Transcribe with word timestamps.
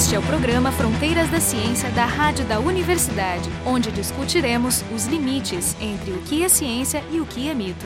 Este 0.00 0.14
é 0.14 0.18
o 0.18 0.22
programa 0.22 0.72
Fronteiras 0.72 1.28
da 1.28 1.40
Ciência 1.40 1.90
da 1.90 2.06
Rádio 2.06 2.46
da 2.46 2.58
Universidade, 2.58 3.50
onde 3.66 3.92
discutiremos 3.92 4.82
os 4.94 5.04
limites 5.04 5.76
entre 5.78 6.12
o 6.12 6.22
que 6.22 6.42
é 6.42 6.48
ciência 6.48 7.04
e 7.12 7.20
o 7.20 7.26
que 7.26 7.50
é 7.50 7.52
mito. 7.52 7.84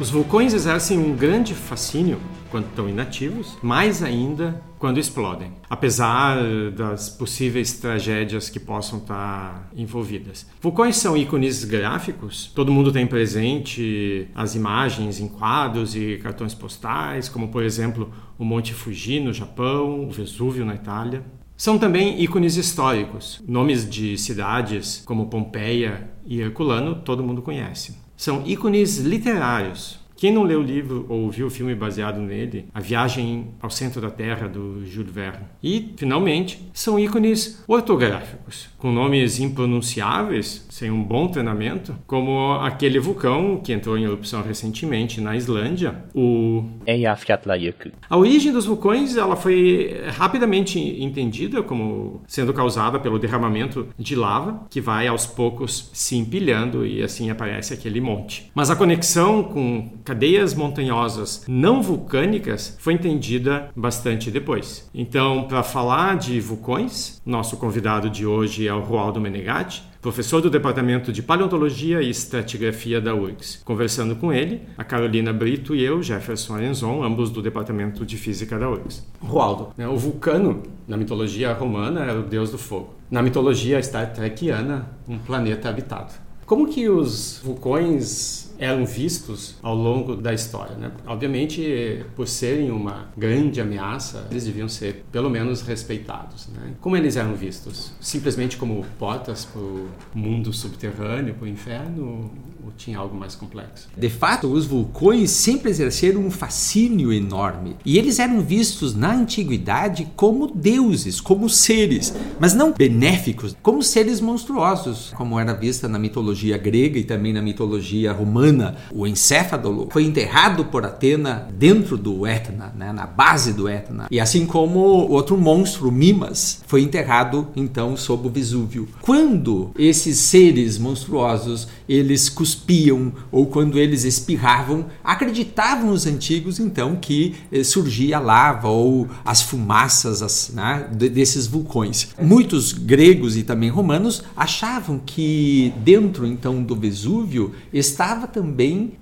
Os 0.00 0.10
vulcões 0.10 0.52
exercem 0.52 0.98
um 0.98 1.14
grande 1.14 1.54
fascínio 1.54 2.20
quando 2.52 2.66
estão 2.66 2.86
inativos, 2.86 3.56
mais 3.62 4.02
ainda 4.02 4.62
quando 4.78 5.00
explodem, 5.00 5.52
apesar 5.70 6.36
das 6.76 7.08
possíveis 7.08 7.72
tragédias 7.78 8.50
que 8.50 8.60
possam 8.60 8.98
estar 8.98 9.70
envolvidas. 9.74 10.46
Vulcões 10.60 10.96
são 10.96 11.16
ícones 11.16 11.64
gráficos, 11.64 12.52
todo 12.54 12.70
mundo 12.70 12.92
tem 12.92 13.06
presente 13.06 14.28
as 14.34 14.54
imagens 14.54 15.18
em 15.18 15.28
quadros 15.28 15.96
e 15.96 16.20
cartões 16.22 16.54
postais, 16.54 17.28
como 17.28 17.48
por 17.48 17.62
exemplo 17.62 18.12
o 18.38 18.44
Monte 18.44 18.74
Fuji 18.74 19.18
no 19.18 19.32
Japão, 19.32 20.06
o 20.06 20.10
Vesúvio 20.10 20.66
na 20.66 20.74
Itália. 20.74 21.24
São 21.56 21.78
também 21.78 22.20
ícones 22.20 22.56
históricos. 22.56 23.42
Nomes 23.46 23.88
de 23.88 24.18
cidades 24.18 25.02
como 25.06 25.28
Pompeia 25.28 26.10
e 26.26 26.40
Herculano 26.40 26.96
todo 26.96 27.22
mundo 27.22 27.40
conhece. 27.40 27.96
São 28.16 28.42
ícones 28.46 28.98
literários. 28.98 30.01
Quem 30.22 30.30
não 30.30 30.44
leu 30.44 30.60
o 30.60 30.62
livro 30.62 31.04
ou 31.08 31.28
viu 31.28 31.48
o 31.48 31.50
filme 31.50 31.74
baseado 31.74 32.20
nele, 32.20 32.66
A 32.72 32.78
Viagem 32.78 33.48
ao 33.60 33.68
Centro 33.68 34.00
da 34.00 34.08
Terra, 34.08 34.46
do 34.46 34.86
Jules 34.86 35.12
Verne. 35.12 35.46
E, 35.60 35.94
finalmente, 35.96 36.64
são 36.72 36.96
ícones 36.96 37.64
ortográficos, 37.66 38.68
com 38.78 38.92
nomes 38.92 39.40
impronunciáveis, 39.40 40.64
sem 40.70 40.92
um 40.92 41.02
bom 41.02 41.26
treinamento, 41.26 41.96
como 42.06 42.52
aquele 42.60 43.00
vulcão 43.00 43.56
que 43.56 43.72
entrou 43.72 43.98
em 43.98 44.04
erupção 44.04 44.44
recentemente 44.44 45.20
na 45.20 45.34
Islândia, 45.34 46.04
o 46.14 46.66
Eyjafjallajökull. 46.86 47.90
A 48.08 48.16
origem 48.16 48.52
dos 48.52 48.64
vulcões 48.64 49.16
ela 49.16 49.34
foi 49.34 50.02
rapidamente 50.16 50.78
entendida 51.02 51.64
como 51.64 52.22
sendo 52.28 52.54
causada 52.54 53.00
pelo 53.00 53.18
derramamento 53.18 53.88
de 53.98 54.14
lava, 54.14 54.68
que 54.70 54.80
vai 54.80 55.08
aos 55.08 55.26
poucos 55.26 55.90
se 55.92 56.16
empilhando 56.16 56.86
e 56.86 57.02
assim 57.02 57.28
aparece 57.28 57.74
aquele 57.74 58.00
monte. 58.00 58.48
Mas 58.54 58.70
a 58.70 58.76
conexão 58.76 59.42
com 59.42 59.90
cadeias 60.12 60.52
montanhosas 60.52 61.42
não 61.48 61.80
vulcânicas 61.80 62.76
foi 62.78 62.92
entendida 62.92 63.70
bastante 63.74 64.30
depois. 64.30 64.86
Então, 64.94 65.44
para 65.44 65.62
falar 65.62 66.18
de 66.18 66.38
vulcões, 66.38 67.18
nosso 67.24 67.56
convidado 67.56 68.10
de 68.10 68.26
hoje 68.26 68.68
é 68.68 68.74
o 68.74 68.80
Roaldo 68.80 69.18
Menegatti, 69.18 69.82
professor 70.02 70.42
do 70.42 70.50
Departamento 70.50 71.10
de 71.10 71.22
Paleontologia 71.22 72.02
e 72.02 72.10
Estratigrafia 72.10 73.00
da 73.00 73.14
URGS. 73.14 73.62
Conversando 73.64 74.14
com 74.14 74.30
ele, 74.30 74.60
a 74.76 74.84
Carolina 74.84 75.32
Brito 75.32 75.74
e 75.74 75.82
eu, 75.82 76.02
Jefferson 76.02 76.56
Arenzon, 76.56 77.02
ambos 77.02 77.30
do 77.30 77.40
Departamento 77.40 78.04
de 78.04 78.18
Física 78.18 78.58
da 78.58 78.68
URGS. 78.68 79.06
Roaldo, 79.18 79.70
né, 79.78 79.88
o 79.88 79.96
vulcano, 79.96 80.62
na 80.86 80.98
mitologia 80.98 81.54
romana, 81.54 82.02
era 82.02 82.20
o 82.20 82.24
deus 82.24 82.50
do 82.50 82.58
fogo. 82.58 82.92
Na 83.10 83.22
mitologia 83.22 83.82
Star 83.82 84.12
Trekiana, 84.12 84.90
um 85.08 85.18
planeta 85.18 85.70
habitado. 85.70 86.12
Como 86.44 86.68
que 86.68 86.86
os 86.86 87.40
vulcões 87.42 88.51
eram 88.62 88.86
vistos 88.86 89.56
ao 89.60 89.74
longo 89.74 90.14
da 90.14 90.32
história. 90.32 90.76
Né? 90.76 90.92
Obviamente, 91.04 92.04
por 92.14 92.28
serem 92.28 92.70
uma 92.70 93.08
grande 93.16 93.60
ameaça, 93.60 94.28
eles 94.30 94.44
deviam 94.44 94.68
ser 94.68 95.04
pelo 95.10 95.28
menos 95.28 95.62
respeitados. 95.62 96.48
Né? 96.48 96.74
Como 96.80 96.96
eles 96.96 97.16
eram 97.16 97.34
vistos? 97.34 97.92
Simplesmente 98.00 98.56
como 98.56 98.86
portas 99.00 99.44
para 99.44 99.60
o 99.60 99.88
mundo 100.14 100.52
subterrâneo, 100.52 101.34
para 101.34 101.44
o 101.44 101.48
inferno? 101.48 102.30
Ou 102.64 102.70
tinha 102.76 102.98
algo 102.98 103.16
mais 103.16 103.34
complexo? 103.34 103.88
De 103.96 104.08
fato, 104.08 104.46
os 104.46 104.64
vulcões 104.64 105.30
sempre 105.30 105.68
exerceram 105.68 106.20
um 106.20 106.30
fascínio 106.30 107.12
enorme. 107.12 107.76
E 107.84 107.98
eles 107.98 108.20
eram 108.20 108.40
vistos 108.40 108.94
na 108.94 109.12
antiguidade 109.12 110.06
como 110.14 110.46
deuses, 110.46 111.20
como 111.20 111.48
seres, 111.48 112.14
mas 112.38 112.54
não 112.54 112.72
benéficos, 112.72 113.56
como 113.60 113.82
seres 113.82 114.20
monstruosos, 114.20 115.12
como 115.16 115.40
era 115.40 115.52
vista 115.52 115.88
na 115.88 115.98
mitologia 115.98 116.56
grega 116.56 117.00
e 117.00 117.04
também 117.04 117.32
na 117.32 117.42
mitologia 117.42 118.12
romana. 118.12 118.51
O 118.92 119.06
encéfalo 119.06 119.88
foi 119.90 120.04
enterrado 120.04 120.64
por 120.66 120.84
Atena 120.84 121.48
dentro 121.52 121.96
do 121.96 122.26
Etna, 122.26 122.72
né, 122.76 122.92
na 122.92 123.06
base 123.06 123.52
do 123.52 123.68
Etna. 123.68 124.06
E 124.10 124.20
assim 124.20 124.46
como 124.46 124.78
outro 124.78 125.36
monstro, 125.36 125.90
Mimas, 125.90 126.62
foi 126.66 126.82
enterrado 126.82 127.48
então 127.56 127.96
sob 127.96 128.28
o 128.28 128.30
Vesúvio. 128.30 128.88
Quando 129.00 129.70
esses 129.78 130.18
seres 130.18 130.78
monstruosos 130.78 131.68
eles 131.88 132.28
cuspiam 132.28 133.12
ou 133.30 133.46
quando 133.46 133.78
eles 133.78 134.04
espirravam, 134.04 134.86
acreditavam 135.02 135.90
os 135.90 136.06
antigos 136.06 136.58
então 136.58 136.96
que 136.96 137.34
eh, 137.50 137.62
surgia 137.62 138.18
lava 138.18 138.68
ou 138.68 139.08
as 139.24 139.42
fumaças 139.42 140.22
as, 140.22 140.50
né, 140.54 140.88
desses 140.92 141.46
vulcões. 141.46 142.08
Muitos 142.20 142.72
gregos 142.72 143.36
e 143.36 143.42
também 143.42 143.70
romanos 143.70 144.22
achavam 144.36 145.00
que 145.04 145.72
dentro 145.78 146.26
então 146.26 146.62
do 146.62 146.74
Vesúvio 146.74 147.52
estava 147.72 148.26
também 148.26 148.41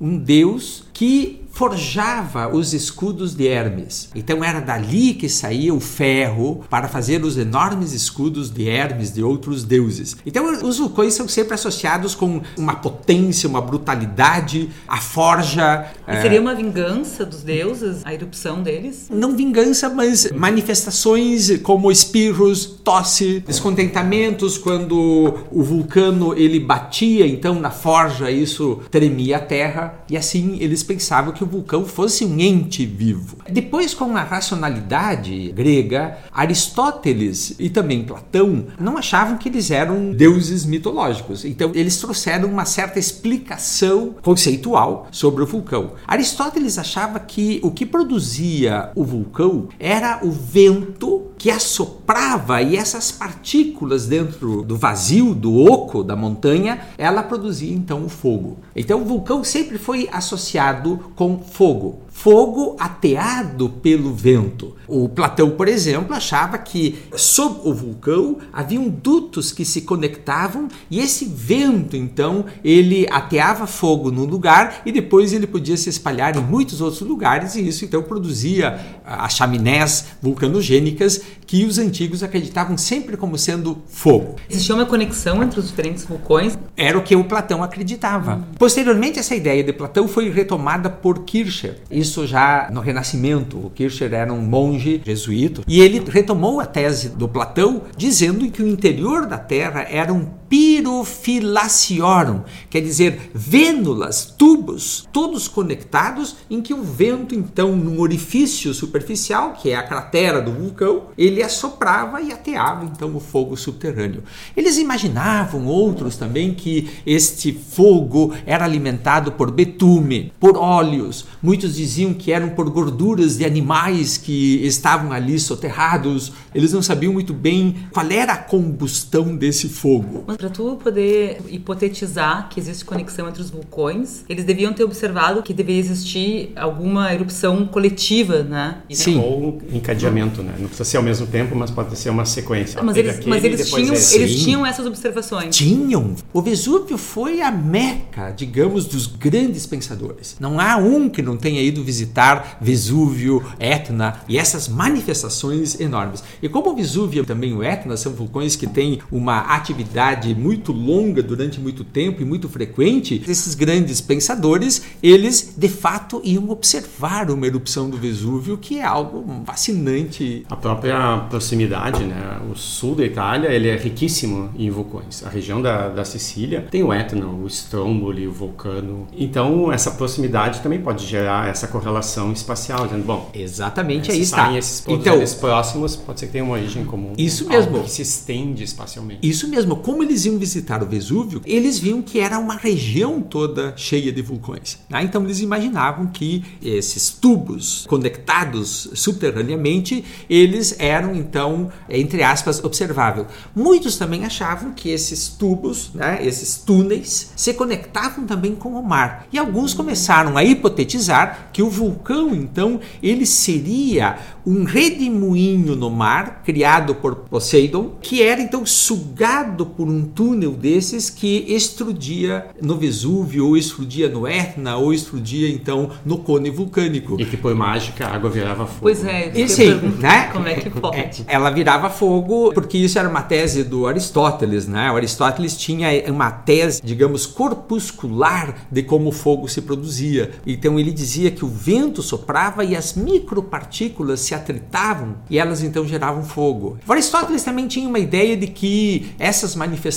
um 0.00 0.18
deus 0.18 0.84
que 0.92 1.40
forjava 1.50 2.48
os 2.48 2.72
escudos 2.72 3.34
de 3.34 3.46
Hermes. 3.46 4.08
Então 4.14 4.42
era 4.42 4.60
dali 4.60 5.14
que 5.14 5.28
saía 5.28 5.74
o 5.74 5.80
ferro 5.80 6.64
para 6.70 6.88
fazer 6.88 7.22
os 7.24 7.36
enormes 7.36 7.92
escudos 7.92 8.50
de 8.50 8.68
Hermes, 8.68 9.12
de 9.12 9.22
outros 9.22 9.64
deuses. 9.64 10.16
Então 10.24 10.50
os 10.64 10.78
vulcões 10.78 11.14
são 11.14 11.28
sempre 11.28 11.54
associados 11.54 12.14
com 12.14 12.40
uma 12.56 12.76
potência, 12.76 13.48
uma 13.48 13.60
brutalidade, 13.60 14.70
a 14.88 14.98
forja. 14.98 15.90
E 16.08 16.22
seria 16.22 16.38
é... 16.38 16.40
uma 16.40 16.54
vingança 16.54 17.26
dos 17.26 17.42
deuses, 17.42 18.02
a 18.04 18.14
erupção 18.14 18.62
deles? 18.62 19.08
Não 19.10 19.36
vingança, 19.36 19.88
mas 19.88 20.30
manifestações 20.32 21.58
como 21.62 21.90
espirros, 21.90 22.64
tosse, 22.66 23.40
descontentamentos 23.46 24.56
quando 24.56 25.46
o 25.50 25.62
vulcano 25.62 26.34
ele 26.36 26.60
batia 26.60 27.26
então 27.26 27.54
na 27.60 27.70
forja, 27.70 28.30
isso 28.30 28.80
tremia 28.90 29.36
a 29.36 29.40
terra 29.40 30.04
e 30.08 30.16
assim 30.16 30.58
eles 30.60 30.82
pensavam 30.82 31.32
que 31.32 31.44
o 31.44 31.46
vulcão 31.50 31.84
fosse 31.84 32.24
um 32.24 32.38
ente 32.38 32.86
vivo. 32.86 33.38
Depois, 33.50 33.92
com 33.92 34.16
a 34.16 34.22
racionalidade 34.22 35.52
grega, 35.52 36.18
Aristóteles 36.32 37.54
e 37.58 37.68
também 37.68 38.04
Platão 38.04 38.66
não 38.78 38.96
achavam 38.96 39.36
que 39.36 39.48
eles 39.48 39.70
eram 39.70 40.12
deuses 40.12 40.64
mitológicos. 40.64 41.44
Então, 41.44 41.72
eles 41.74 41.98
trouxeram 41.98 42.48
uma 42.48 42.64
certa 42.64 42.98
explicação 42.98 44.14
conceitual 44.22 45.08
sobre 45.10 45.42
o 45.42 45.46
vulcão. 45.46 45.92
Aristóteles 46.06 46.78
achava 46.78 47.18
que 47.18 47.60
o 47.62 47.70
que 47.70 47.84
produzia 47.84 48.90
o 48.94 49.04
vulcão 49.04 49.68
era 49.78 50.20
o 50.22 50.30
vento 50.30 51.30
que 51.40 51.50
assoprava 51.50 52.60
e 52.60 52.76
essas 52.76 53.10
partículas 53.10 54.06
dentro 54.06 54.62
do 54.62 54.76
vazio, 54.76 55.34
do 55.34 55.56
oco 55.56 56.04
da 56.04 56.14
montanha, 56.14 56.80
ela 56.98 57.22
produzia 57.22 57.72
então 57.72 58.04
o 58.04 58.10
fogo. 58.10 58.58
Então 58.76 59.00
o 59.00 59.06
vulcão 59.06 59.42
sempre 59.42 59.78
foi 59.78 60.06
associado 60.12 61.00
com 61.16 61.29
fogo 61.38 61.98
fogo 62.22 62.76
ateado 62.78 63.70
pelo 63.70 64.12
vento. 64.12 64.76
O 64.86 65.08
Platão, 65.08 65.50
por 65.50 65.68
exemplo, 65.68 66.14
achava 66.14 66.58
que 66.58 66.98
sob 67.16 67.60
o 67.64 67.72
vulcão 67.72 68.38
haviam 68.52 68.88
dutos 68.88 69.52
que 69.52 69.64
se 69.64 69.82
conectavam 69.82 70.68
e 70.90 70.98
esse 70.98 71.24
vento, 71.24 71.96
então, 71.96 72.44
ele 72.64 73.06
ateava 73.10 73.66
fogo 73.66 74.10
num 74.10 74.24
lugar 74.24 74.82
e 74.84 74.90
depois 74.90 75.32
ele 75.32 75.46
podia 75.46 75.76
se 75.76 75.88
espalhar 75.88 76.36
em 76.36 76.40
muitos 76.40 76.80
outros 76.80 77.00
lugares 77.02 77.54
e 77.54 77.66
isso 77.66 77.84
então 77.84 78.02
produzia 78.02 78.78
as 79.04 79.34
chaminés 79.34 80.06
vulcanogênicas 80.20 81.22
que 81.46 81.64
os 81.64 81.78
antigos 81.78 82.22
acreditavam 82.22 82.76
sempre 82.76 83.16
como 83.16 83.38
sendo 83.38 83.78
fogo. 83.86 84.36
Existia 84.48 84.74
uma 84.74 84.86
conexão 84.86 85.42
entre 85.42 85.60
os 85.60 85.68
diferentes 85.68 86.04
vulcões? 86.04 86.58
Era 86.76 86.98
o 86.98 87.02
que 87.02 87.14
o 87.14 87.24
Platão 87.24 87.62
acreditava. 87.62 88.44
Posteriormente, 88.58 89.18
essa 89.18 89.34
ideia 89.34 89.62
de 89.62 89.72
Platão 89.72 90.08
foi 90.08 90.28
retomada 90.30 90.90
por 90.90 91.20
Kircher. 91.20 91.78
Isso 91.90 92.09
isso 92.10 92.26
já 92.26 92.68
no 92.72 92.80
Renascimento. 92.80 93.56
O 93.56 93.70
Kircher 93.70 94.12
era 94.12 94.32
um 94.32 94.42
monge 94.42 95.00
jesuíta 95.04 95.62
e 95.66 95.80
ele 95.80 96.02
retomou 96.08 96.58
a 96.58 96.66
tese 96.66 97.10
do 97.10 97.28
Platão 97.28 97.82
dizendo 97.96 98.50
que 98.50 98.62
o 98.62 98.68
interior 98.68 99.26
da 99.26 99.38
Terra 99.38 99.86
era 99.88 100.12
um 100.12 100.39
pirofilaciorum, 100.50 102.42
quer 102.68 102.80
dizer, 102.80 103.30
vênulas, 103.32 104.34
tubos, 104.36 105.08
todos 105.12 105.46
conectados, 105.46 106.38
em 106.50 106.60
que 106.60 106.74
o 106.74 106.82
vento, 106.82 107.36
então, 107.36 107.76
num 107.76 108.00
orifício 108.00 108.74
superficial, 108.74 109.52
que 109.52 109.70
é 109.70 109.76
a 109.76 109.82
cratera 109.84 110.42
do 110.42 110.50
vulcão, 110.50 111.04
ele 111.16 111.40
assoprava 111.40 112.20
e 112.20 112.32
ateava, 112.32 112.84
então, 112.84 113.14
o 113.14 113.20
fogo 113.20 113.56
subterrâneo. 113.56 114.24
Eles 114.56 114.76
imaginavam, 114.76 115.66
outros 115.66 116.16
também, 116.16 116.52
que 116.52 116.90
este 117.06 117.52
fogo 117.52 118.34
era 118.44 118.64
alimentado 118.64 119.30
por 119.30 119.52
betume, 119.52 120.32
por 120.40 120.56
óleos. 120.56 121.26
Muitos 121.40 121.76
diziam 121.76 122.12
que 122.12 122.32
eram 122.32 122.48
por 122.50 122.68
gorduras 122.70 123.36
de 123.38 123.44
animais 123.44 124.16
que 124.16 124.66
estavam 124.66 125.12
ali 125.12 125.38
soterrados. 125.38 126.32
Eles 126.52 126.72
não 126.72 126.82
sabiam 126.82 127.12
muito 127.12 127.32
bem 127.32 127.86
qual 127.92 128.10
era 128.10 128.32
a 128.32 128.36
combustão 128.36 129.36
desse 129.36 129.68
fogo. 129.68 130.24
Para 130.40 130.48
tu 130.48 130.78
poder 130.82 131.42
hipotetizar 131.50 132.48
que 132.48 132.58
existe 132.58 132.82
conexão 132.82 133.28
entre 133.28 133.42
os 133.42 133.50
vulcões, 133.50 134.24
eles 134.26 134.42
deviam 134.42 134.72
ter 134.72 134.84
observado 134.84 135.42
que 135.42 135.52
deveria 135.52 135.78
existir 135.78 136.52
alguma 136.56 137.12
erupção 137.12 137.66
coletiva, 137.66 138.42
né? 138.42 138.78
Sim. 138.90 139.20
Ou 139.20 139.60
encadeamento, 139.70 140.42
né? 140.42 140.54
Não 140.58 140.66
precisa 140.66 140.86
ser 140.86 140.96
ao 140.96 141.02
mesmo 141.02 141.26
tempo, 141.26 141.54
mas 141.54 141.70
pode 141.70 141.94
ser 141.98 142.08
uma 142.08 142.24
sequência. 142.24 142.82
Mas 142.82 142.96
eles, 142.96 143.16
aquele, 143.16 143.28
mas 143.28 143.44
eles, 143.44 143.68
tinham, 143.68 143.94
eles 143.94 144.42
tinham 144.42 144.64
essas 144.64 144.86
observações. 144.86 145.54
Tinham. 145.54 146.14
O 146.32 146.40
Vesúvio 146.40 146.96
foi 146.96 147.42
a 147.42 147.50
meca, 147.50 148.30
digamos, 148.30 148.86
dos 148.86 149.06
grandes 149.06 149.66
pensadores. 149.66 150.36
Não 150.40 150.58
há 150.58 150.78
um 150.78 151.10
que 151.10 151.20
não 151.20 151.36
tenha 151.36 151.60
ido 151.60 151.84
visitar 151.84 152.56
Vesúvio, 152.62 153.44
Etna 153.58 154.22
e 154.26 154.38
essas 154.38 154.68
manifestações 154.68 155.78
enormes. 155.78 156.24
E 156.42 156.48
como 156.48 156.70
o 156.70 156.74
Vesúvio 156.74 157.24
e 157.24 157.26
também 157.26 157.52
o 157.52 157.62
Etna 157.62 157.94
são 157.98 158.14
vulcões 158.14 158.56
que 158.56 158.66
têm 158.66 159.00
uma 159.12 159.40
atividade 159.40 160.29
muito 160.34 160.72
longa 160.72 161.22
durante 161.22 161.60
muito 161.60 161.84
tempo 161.84 162.22
e 162.22 162.24
muito 162.24 162.48
frequente, 162.48 163.22
esses 163.26 163.54
grandes 163.54 164.00
pensadores, 164.00 164.82
eles 165.02 165.54
de 165.56 165.68
fato 165.68 166.20
iam 166.24 166.48
observar 166.50 167.30
uma 167.30 167.46
erupção 167.46 167.88
do 167.88 167.96
Vesúvio, 167.96 168.56
que 168.58 168.78
é 168.78 168.84
algo 168.84 169.42
fascinante. 169.46 170.44
A 170.48 170.56
própria 170.56 171.18
proximidade, 171.30 172.04
né? 172.04 172.40
O 172.50 172.56
sul 172.56 172.94
da 172.94 173.04
Itália, 173.04 173.48
ele 173.48 173.68
é 173.68 173.76
riquíssimo 173.76 174.50
em 174.58 174.70
vulcões. 174.70 175.24
A 175.24 175.28
região 175.28 175.60
da, 175.60 175.88
da 175.88 176.04
Sicília 176.04 176.66
tem 176.70 176.82
o 176.82 176.92
Etna, 176.92 177.26
o 177.26 177.46
Stromboli, 177.46 178.26
o 178.26 178.32
vulcano. 178.32 179.06
Então, 179.16 179.72
essa 179.72 179.90
proximidade 179.90 180.60
também 180.60 180.80
pode 180.80 181.06
gerar 181.06 181.48
essa 181.48 181.66
correlação 181.66 182.32
espacial, 182.32 182.86
dizendo, 182.86 183.04
bom, 183.04 183.30
Exatamente 183.34 184.06
se 184.06 184.12
aí 184.12 184.20
está. 184.20 184.56
esses 184.56 184.84
Então, 184.86 185.22
próximos, 185.40 185.96
pode 185.96 186.20
ser 186.20 186.26
que 186.26 186.32
tenha 186.32 186.44
uma 186.44 186.54
origem 186.54 186.84
comum. 186.84 187.12
Isso 187.16 187.48
mesmo. 187.48 187.82
que 187.82 187.90
se 187.90 188.02
estende 188.02 188.64
espacialmente. 188.64 189.20
Isso 189.26 189.48
mesmo, 189.48 189.76
como 189.76 190.02
eles 190.02 190.19
iam 190.24 190.38
visitar 190.38 190.82
o 190.82 190.86
Vesúvio, 190.86 191.40
eles 191.44 191.78
viam 191.78 192.02
que 192.02 192.20
era 192.20 192.38
uma 192.38 192.54
região 192.54 193.20
toda 193.20 193.74
cheia 193.76 194.12
de 194.12 194.22
vulcões. 194.22 194.78
né? 194.88 195.02
Então 195.02 195.24
eles 195.24 195.40
imaginavam 195.40 196.06
que 196.06 196.44
esses 196.62 197.10
tubos 197.10 197.86
conectados 197.88 198.90
subterraneamente, 198.94 200.04
eles 200.28 200.76
eram 200.78 201.14
então, 201.14 201.70
entre 201.88 202.22
aspas, 202.22 202.62
observável. 202.62 203.26
Muitos 203.54 203.96
também 203.96 204.24
achavam 204.24 204.72
que 204.72 204.90
esses 204.90 205.28
tubos, 205.28 205.90
né, 205.94 206.18
esses 206.22 206.56
túneis, 206.58 207.32
se 207.36 207.54
conectavam 207.54 208.26
também 208.26 208.54
com 208.54 208.70
o 208.70 208.82
mar. 208.82 209.26
E 209.32 209.38
alguns 209.38 209.74
começaram 209.74 210.36
a 210.36 210.44
hipotetizar 210.44 211.50
que 211.52 211.62
o 211.62 211.70
vulcão, 211.70 212.34
então, 212.34 212.80
ele 213.02 213.26
seria 213.26 214.18
um 214.46 214.64
redemoinho 214.64 215.76
no 215.76 215.90
mar 215.90 216.42
criado 216.44 216.94
por 216.94 217.16
Poseidon, 217.16 217.96
que 218.00 218.22
era 218.22 218.40
então 218.40 218.64
sugado 218.64 219.66
por 219.66 219.88
um 219.88 220.04
túnel 220.14 220.52
desses 220.52 221.08
que 221.08 221.44
explodia 221.48 222.46
no 222.60 222.76
Vesúvio, 222.76 223.46
ou 223.46 223.56
explodia 223.56 224.08
no 224.08 224.26
Etna, 224.26 224.76
ou 224.76 224.92
explodia 224.92 225.48
então 225.50 225.90
no 226.04 226.18
cone 226.18 226.50
vulcânico. 226.50 227.20
E 227.20 227.24
que 227.24 227.36
por 227.36 227.54
mágica 227.54 228.06
a 228.06 228.14
água 228.14 228.30
virava 228.30 228.66
fogo. 228.66 228.80
Pois 228.82 229.04
é, 229.04 229.32
aí, 229.34 229.56
pergunto, 229.56 229.98
né? 229.98 230.28
Como 230.32 230.48
é 230.48 230.54
que 230.54 230.70
pode? 230.70 231.24
É, 231.26 231.34
ela 231.34 231.50
virava 231.50 231.90
fogo 231.90 232.52
porque 232.52 232.78
isso 232.78 232.98
era 232.98 233.08
uma 233.08 233.22
tese 233.22 233.64
do 233.64 233.86
Aristóteles, 233.86 234.66
né? 234.66 234.90
O 234.90 234.96
Aristóteles 234.96 235.56
tinha 235.56 235.88
uma 236.08 236.30
tese, 236.30 236.80
digamos, 236.82 237.26
corpuscular 237.26 238.66
de 238.70 238.82
como 238.82 239.10
o 239.10 239.12
fogo 239.12 239.48
se 239.48 239.62
produzia. 239.62 240.30
Então 240.46 240.78
ele 240.78 240.92
dizia 240.92 241.30
que 241.30 241.44
o 241.44 241.48
vento 241.48 242.02
soprava 242.02 242.64
e 242.64 242.74
as 242.74 242.94
micropartículas 242.94 244.20
se 244.20 244.34
atritavam 244.34 245.16
e 245.28 245.38
elas 245.38 245.62
então 245.62 245.86
geravam 245.86 246.24
fogo. 246.24 246.78
O 246.86 246.92
Aristóteles 246.92 247.42
também 247.42 247.66
tinha 247.66 247.88
uma 247.88 247.98
ideia 247.98 248.36
de 248.36 248.46
que 248.46 249.12
essas 249.18 249.54
manifestações 249.54 249.89